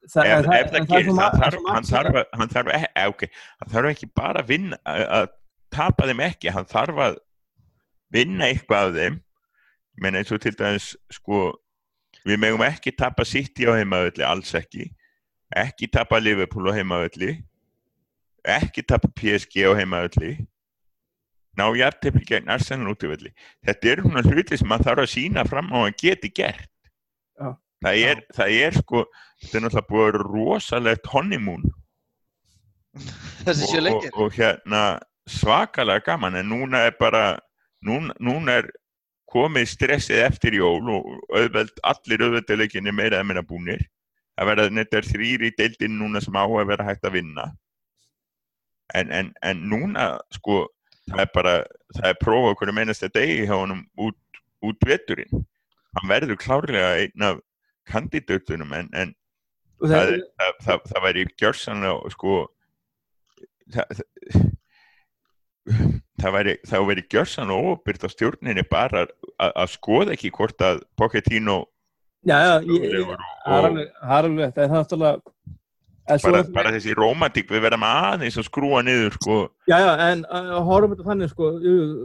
[0.06, 1.96] Það, ef, en það- ef það en það er gerist hann það þarf, hann sem-
[1.96, 3.28] þarf, hann þarf,
[3.60, 5.28] hann þarf ekki bara að vinna að
[5.76, 7.16] tapa þeim ekki, hann þarf að
[8.14, 9.22] vinna eitthvað af þeim
[10.02, 11.50] menn eins og til dæmis sko,
[12.26, 14.90] við megum ekki tapa City á heimavelli, alls ekki.
[15.56, 17.36] Ekki tapa Liverpool á heimavelli.
[18.46, 20.36] Ekki tapa PSG á heimavelli.
[21.56, 23.32] Ná jafntefni gegn Arsenal útivelli.
[23.64, 26.72] Þetta eru svona hluti sem maður þarf að sína fram á að geti gert.
[27.36, 27.56] Já.
[27.84, 29.00] það er, það er sko
[29.42, 31.66] þetta er náttúrulega búið að vera rosalegt honeymoon.
[32.96, 34.82] Og, og, og hérna
[35.28, 37.36] svakalega gaman en núna er bara
[37.84, 38.70] núna, núna er
[39.30, 43.82] komið stressið eftir jól og auðveld, allir auðvelduleikinni meira eða meira búnir.
[44.36, 47.46] Það verða nettar þrýri deildin núna sem á að vera hægt að vinna.
[48.94, 50.06] En, en, en núna,
[50.36, 50.66] sko,
[51.10, 51.54] það er bara,
[51.96, 55.46] það er prófa okkur að meinast að degi hjá honum út, út veturinn.
[55.96, 57.40] Hann verður klárlega einn af
[57.90, 59.14] kandidatunum en, en
[59.80, 62.36] það, það, það, það, það væri gjörsanlega sko
[63.74, 64.02] það,
[66.22, 71.58] það væri, það væri gjörsanlega óbyrgt á stjórninni bara að, skoða ekki hvort að Pochettino
[72.26, 75.20] já, já, það er og- alveg, það er náttúrulega,
[76.22, 79.38] bara, bara þessi romantík við verðum aðeins að skrúa niður sko.
[79.68, 81.50] Já, já, en að horfum þetta þannig, sko,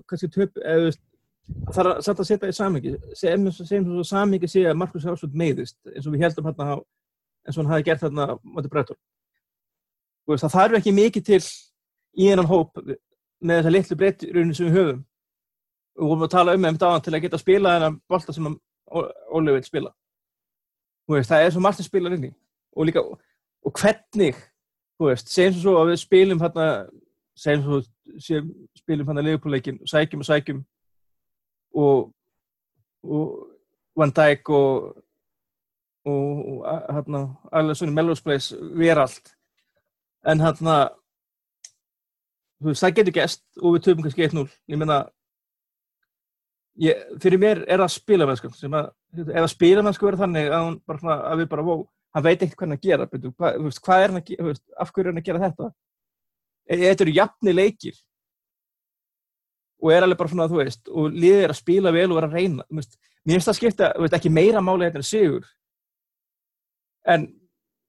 [0.09, 4.80] kannski töp, það er samt að setja í samingi, sem sem svo samingi sé að
[4.82, 6.82] Markus Hásvöld meiðist, eins og við heldum hérna,
[7.45, 8.95] eins og hann hafi gert þarna motið
[10.30, 11.41] veist, það þarf ekki mikið til
[12.22, 12.78] í einan hóp
[13.41, 15.01] með þessa litlu breytirunni sem við höfum.
[15.97, 18.53] Við vorum að tala um þeim dáðan til að geta að spila þennan bolta sem
[18.91, 19.93] Óli vil spila.
[21.07, 22.31] Veist, það er svo margt að spila inn í.
[22.75, 24.39] Og líka, og hvernig,
[24.99, 26.65] veist, segjum svo að við spilum hérna,
[27.39, 27.79] segjum svo,
[28.17, 30.59] segjum, spilum hérna leifupúleikin, sækjum og sækjum
[31.79, 32.11] og,
[33.07, 33.23] og
[33.95, 34.91] Van Dijk og
[36.05, 37.21] og, og hérna
[37.51, 39.35] alveg svona Melrose Place vera allt
[40.27, 40.89] en hérna
[42.62, 45.01] þú veist, það getur gæst og við töfum kannski 1-0 ég meina
[46.80, 48.91] ég, fyrir mér er það spilamennskan sem að,
[49.26, 51.84] ef að spilamennsku verður þannig að, bara, að við bara, wow,
[52.16, 53.09] hann veit ekkert hvað hann að gera.
[53.09, 55.43] Betur, hvað, þú veist, hvað er hann að gera, af hverju er hann að gera
[55.45, 55.70] þetta?
[56.68, 57.99] E- þetta eru jafni leikir.
[59.82, 62.30] Og er alveg bara svona, þú veist, og liðið er að spila vel og er
[62.30, 65.47] að reyna, veist, mér finnst það skipta, þú veist, ekki meira máli þetta en sigur,
[67.09, 67.30] en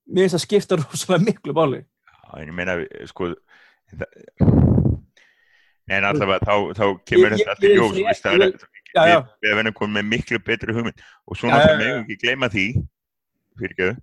[0.08, 1.82] mér finnst það skipta rosalega miklu máli.
[1.82, 2.78] Já, en ég meina
[3.10, 3.34] sko
[5.92, 8.68] en allavega þá, þá kemur Ég- þetta ég- allir ég- ljós ég- veist, það er,
[8.92, 11.76] Já, já, við, við verðum komið með miklu betri hugmynd og svo Já, já.
[11.80, 12.64] megum ekki gleyma því
[13.60, 13.96] fyrirgjöðu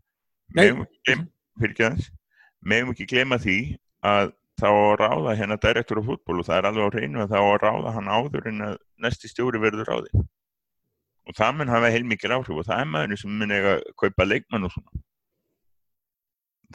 [0.50, 0.64] Nei.
[0.66, 3.58] megum ekki gleyma ekki gleyma því
[4.04, 4.70] að þá
[5.00, 8.10] ráða hérna direktor á fútból og það er alveg á reynu að þá ráða hann
[8.12, 10.10] áður en að næsti stjóri verður ráði
[11.30, 14.26] og það mun hafa heilmikið áhrif og það er maðurinn sem mun eiga að kaupa
[14.26, 15.04] leikmann og svona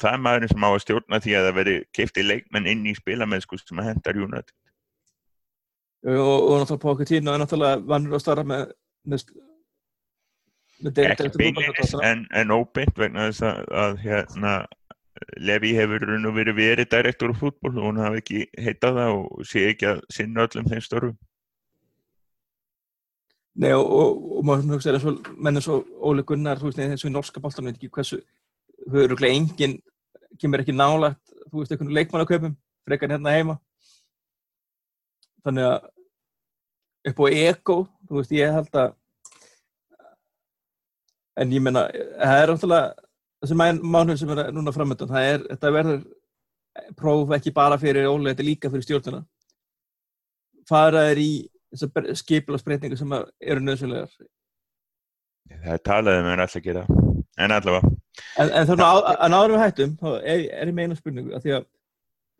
[0.01, 2.95] það er maðurinn sem á að stjórna því að það veri keipti leikmenn inn í
[2.99, 4.55] spilamennsku sem að hendar United.
[6.05, 8.65] Og, og náttúrulega Pochettino er náttúrulega vannur að starra með,
[9.09, 9.27] með,
[10.85, 14.57] með ekki beinleinis en, en óbeint vegna þess að, að hérna
[15.39, 19.47] Levi hefur og verið verið direktor á fútból og hún hafi ekki heitað það og
[19.47, 21.17] sé ekki að sinna öllum þeim störfum.
[23.63, 26.81] Nei, og, og, og maður hugsa er og menn eins og Óli Gunnar, þú veist,
[26.83, 28.19] eins og í norska boltanum, veit ekki hversu,
[28.91, 29.79] þau eru glæð engin,
[30.41, 31.21] kemur ekki nálægt,
[31.51, 32.57] þú veist, einhvern leikmannaköpum,
[32.89, 33.57] frekar hérna heima.
[35.45, 35.89] Þannig að
[37.11, 37.79] upp á ego,
[38.09, 38.95] þú veist, ég held að,
[41.41, 43.09] en ég menna, það er náttúrulega,
[43.45, 43.59] þessi
[43.95, 46.05] mánuð sem er núna framöndan, það er, þetta verður
[46.99, 49.25] próf ekki bara fyrir Óli, þetta er líka fyrir stjórnuna.
[50.69, 51.31] Fara er í
[51.75, 54.21] þessar skipilagsbreytingar sem að eru nöðsynlegar.
[55.55, 57.04] það er talað um að alltaf gera það.
[57.39, 57.93] En allavega
[58.39, 61.33] En, en þannig að, að náður við hættum, þá er, er ég með eina spurningu,
[61.35, 61.65] að því að,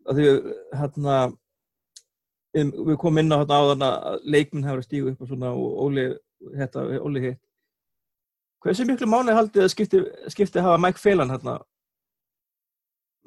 [0.07, 0.37] að því að,
[0.79, 1.15] hérna,
[2.61, 5.51] um, við komum inn á hérna áðan að leikminn hefur að stígu upp og svona
[5.51, 6.05] og Óli,
[6.61, 7.41] þetta, Óli hitt.
[8.63, 11.59] Hversu miklu máli haldið að skipti, skipti hafa Mike Phelan hérna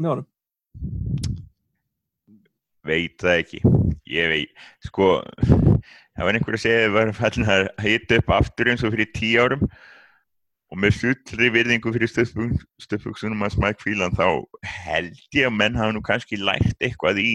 [0.00, 0.28] með honum?
[2.88, 3.60] veit það ekki
[4.08, 8.70] ég veit, sko það var einhver að segja að það var að hita upp aftur
[8.72, 9.64] eins og fyrir tíu árum
[10.68, 14.26] og með suttri virðingu fyrir stöðfugsunum að smæk fílan þá
[14.84, 17.32] held ég að menn hafa nú kannski lært eitthvað í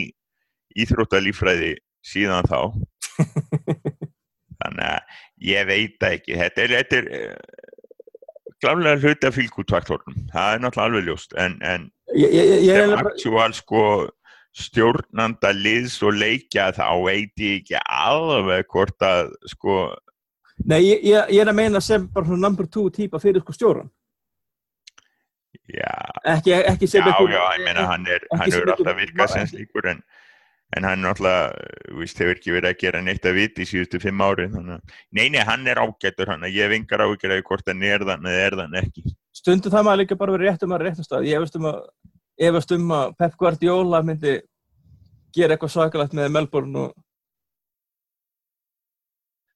[0.84, 1.76] íþróttalífræði
[2.06, 2.60] síðan þá.
[4.64, 6.38] Þannig að ég veit ekki.
[6.40, 7.74] Þetta er, þetta er uh,
[8.64, 11.38] klálega hluti af fylgútvaktornum það er náttúrulega alveg ljóst.
[11.42, 13.84] En, en Ég, ég, ég, sem actual sko
[14.54, 19.78] stjórnanda liðs og leikja þá veit ég ekki alveg hvort að sko
[20.66, 23.90] nei, ég, ég, er að meina sem bara svona number two típa fyrir sko stjóran.
[25.70, 25.92] já,
[26.36, 29.34] Ekki, ekki sem já, einhver- já, ég meina hann er ekki hann einhver- alltaf virkað
[29.34, 30.02] sem slíkur en,
[30.78, 31.52] en hann náttúrulega,
[31.90, 35.30] þú veist, hefur ekki verið að gera neitt að viti í síðustu fimm ári nei,
[35.30, 38.48] nei, hann er ágættur hann ég hef engar ágjör að hvort hann er þann eða
[38.48, 39.04] er þann ekki
[39.34, 41.26] stundum það maður líka bara verið rétt um að réttum stað.
[41.28, 41.80] Ég efast um að,
[42.38, 44.34] efast um að Pep Guardiola myndi
[45.34, 46.94] gera eitthvað svakalegt með Melbourne og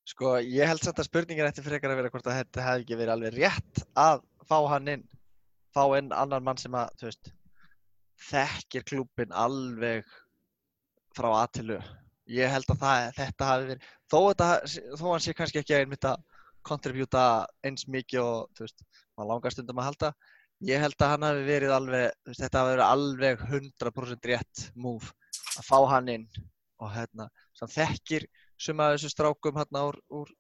[0.08, 2.97] Sko, ég held samt að spurningin ætti frekar að vera hvort að þetta hefði ekki
[2.99, 5.03] verið alveg rétt að fá hann inn,
[5.76, 7.32] fá inn annan mann sem að, þú veist,
[8.30, 10.08] þekkir klúbin alveg
[11.18, 11.82] frá A til Ö.
[12.32, 14.49] Ég held að það, þetta hafi verið, þó, þetta,
[15.01, 16.24] þó hann sé kannski ekki einmitt að
[16.68, 17.28] kontribjúta
[17.68, 20.16] eins mikið og þú veist, maður langar stundum að halda.
[20.68, 25.12] Ég held að hann hafi verið alveg, veist, þetta hafi verið alveg 100% rétt múf
[25.58, 26.28] að fá hann inn
[26.80, 27.28] og hérna,
[27.58, 28.32] sem þekkir
[28.62, 30.34] sem að þessu strákum hérna úr, úr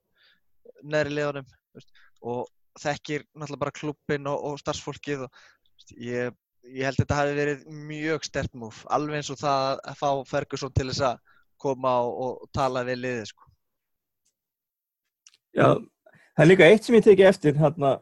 [0.83, 1.91] þú veist,
[2.21, 2.45] og
[2.81, 5.41] þekkir náttúrulega bara klubbin og, og starfsfólkið og
[6.01, 6.33] ég,
[6.65, 10.09] ég held að þetta hafi verið mjög stert múf, alveg eins og það að fá
[10.29, 11.21] Ferguson til þess að
[11.61, 13.47] koma og, og tala við liðið sko.
[15.57, 15.67] Já,
[16.37, 17.95] það er líka eitt sem ég teki eftir hérna,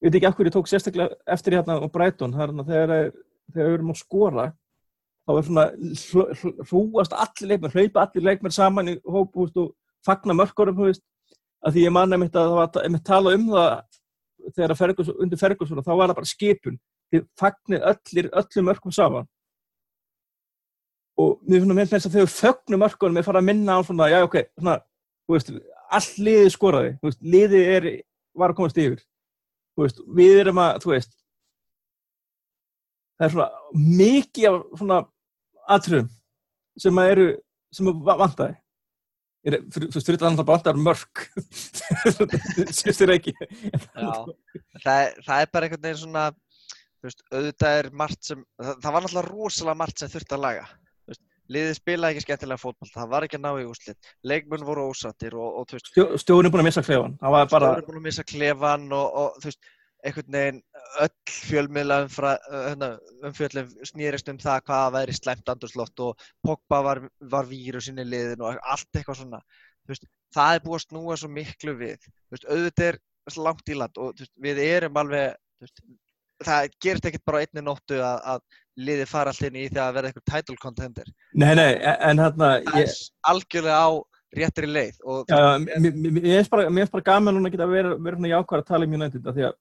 [0.00, 3.10] ég veit ekki af hverju ég tók sérstaklega eftir hérna á Breitón hérna, þegar
[3.52, 4.46] við erum að skora
[5.24, 9.56] þá er svona hl- hl- hrúast allir leikmenn, hlaupa allir leikmenn saman í hóp veist,
[9.60, 9.72] og
[10.04, 10.80] fagna mörkurum
[11.64, 13.70] að því ég man einmitt að það var einmitt talað um það
[14.52, 16.76] þegar Ferguson, undir Ferguson og þá var það bara skipun.
[17.12, 19.28] Þið fagnir allir öllum mörkum saman.
[21.20, 24.10] Og mér finnst að þess að þegar fögnum mörkunum er fara að minna á svona,
[24.10, 24.78] já ok, svona,
[25.30, 25.52] veist,
[25.94, 27.86] all liðið skoraði, veist, liðið er,
[28.34, 29.04] var að komast yfir,
[30.18, 31.14] við erum að, þú veist,
[33.14, 33.48] það er svona
[33.94, 34.98] mikið af svona
[35.76, 36.08] atriðum
[36.80, 37.26] sem að eru,
[37.74, 38.56] sem að va- vantaði.
[39.44, 41.20] Er, fyrir, þetta bara vantar mörk,
[42.78, 43.34] sést þér ekki.
[43.36, 44.12] Já,
[44.80, 46.22] það, er- það er bara einhvern veginn svona,
[47.04, 50.64] veist, auðvitað er margt sem, það, það var náttúrulega rosalega margt sem þurfti að laga.
[51.10, 54.88] Veist, liðið spilaði ekki skemmtilega fótboll, það var ekki að ná í úslit, leikmenn voru
[54.94, 57.18] ósattir og, og Stjó, stjórn er búin að missa klefan,
[57.52, 59.72] bara, Stóri búin að missa klefan og, og þú veist,
[60.04, 60.58] einhvern veginn
[61.04, 61.98] öll fjölmiðla
[63.24, 67.00] umfjöldum snýrist um það hvað væri slæmt andurslótt og Pogba var,
[67.32, 69.40] var vírusinn í liðin og allt eitthvað svona.
[69.88, 72.06] Veist, það er búið að snúa svo miklu við.
[72.32, 73.00] Veist, auðvitað er
[73.44, 75.34] langt í land og veist, við erum alveg,
[76.44, 79.94] það gerist ekkert bara einni nóttu að, að liðið fara allt inn í því að
[79.98, 81.12] verða eitthvað title contender.
[81.34, 83.88] nei, nei, en hérna, ég, er algjörlega á
[84.34, 87.54] réttri leið og Já, mér mér- mér finnst bara, mér finnst bara gaman núna að
[87.54, 89.54] geta verið vera svona jákvæður að tala um United af því að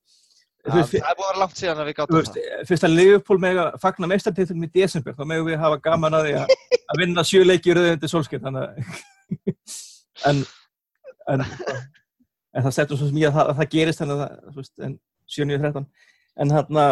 [0.64, 2.42] það, er búið að vera langt síðan að við gáttum það.
[2.70, 6.28] fyrst að Liverpool með að fagna meistartitlum í desember, þá megum við hafa gaman að
[6.28, 6.54] því að,
[6.94, 8.70] að vinna sjö leiki í solskeitt þannig að
[10.30, 10.44] en,
[11.34, 11.46] en,
[12.54, 14.76] en það settur svo ég að það, að það gerist þannig að það, þú veist,
[14.88, 14.96] en
[15.34, 15.90] 7-9-13
[16.44, 16.86] en hérna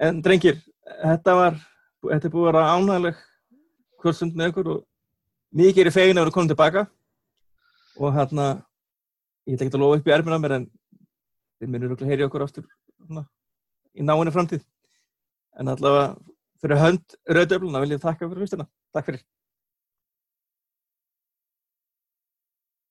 [0.00, 0.62] en drengir,
[1.02, 1.60] þetta var
[2.08, 3.20] þetta er búið að vera ánægileg
[4.00, 4.82] kvöldstund með ykkur og
[5.60, 6.86] mikið er í fegin að vera komin tilbaka
[8.00, 8.46] og hérna
[9.48, 10.68] ég ætla ekki að lofa upp í erfina mér en
[11.60, 13.26] þeir munir örugglega heyri okkur aftur svona,
[13.94, 14.64] í náinni framtíð
[15.60, 16.14] en allavega
[16.60, 18.66] fyrir hönd rauðdöfluna vil ég þakka fyrir fyrstina.
[18.94, 19.22] Takk fyrir.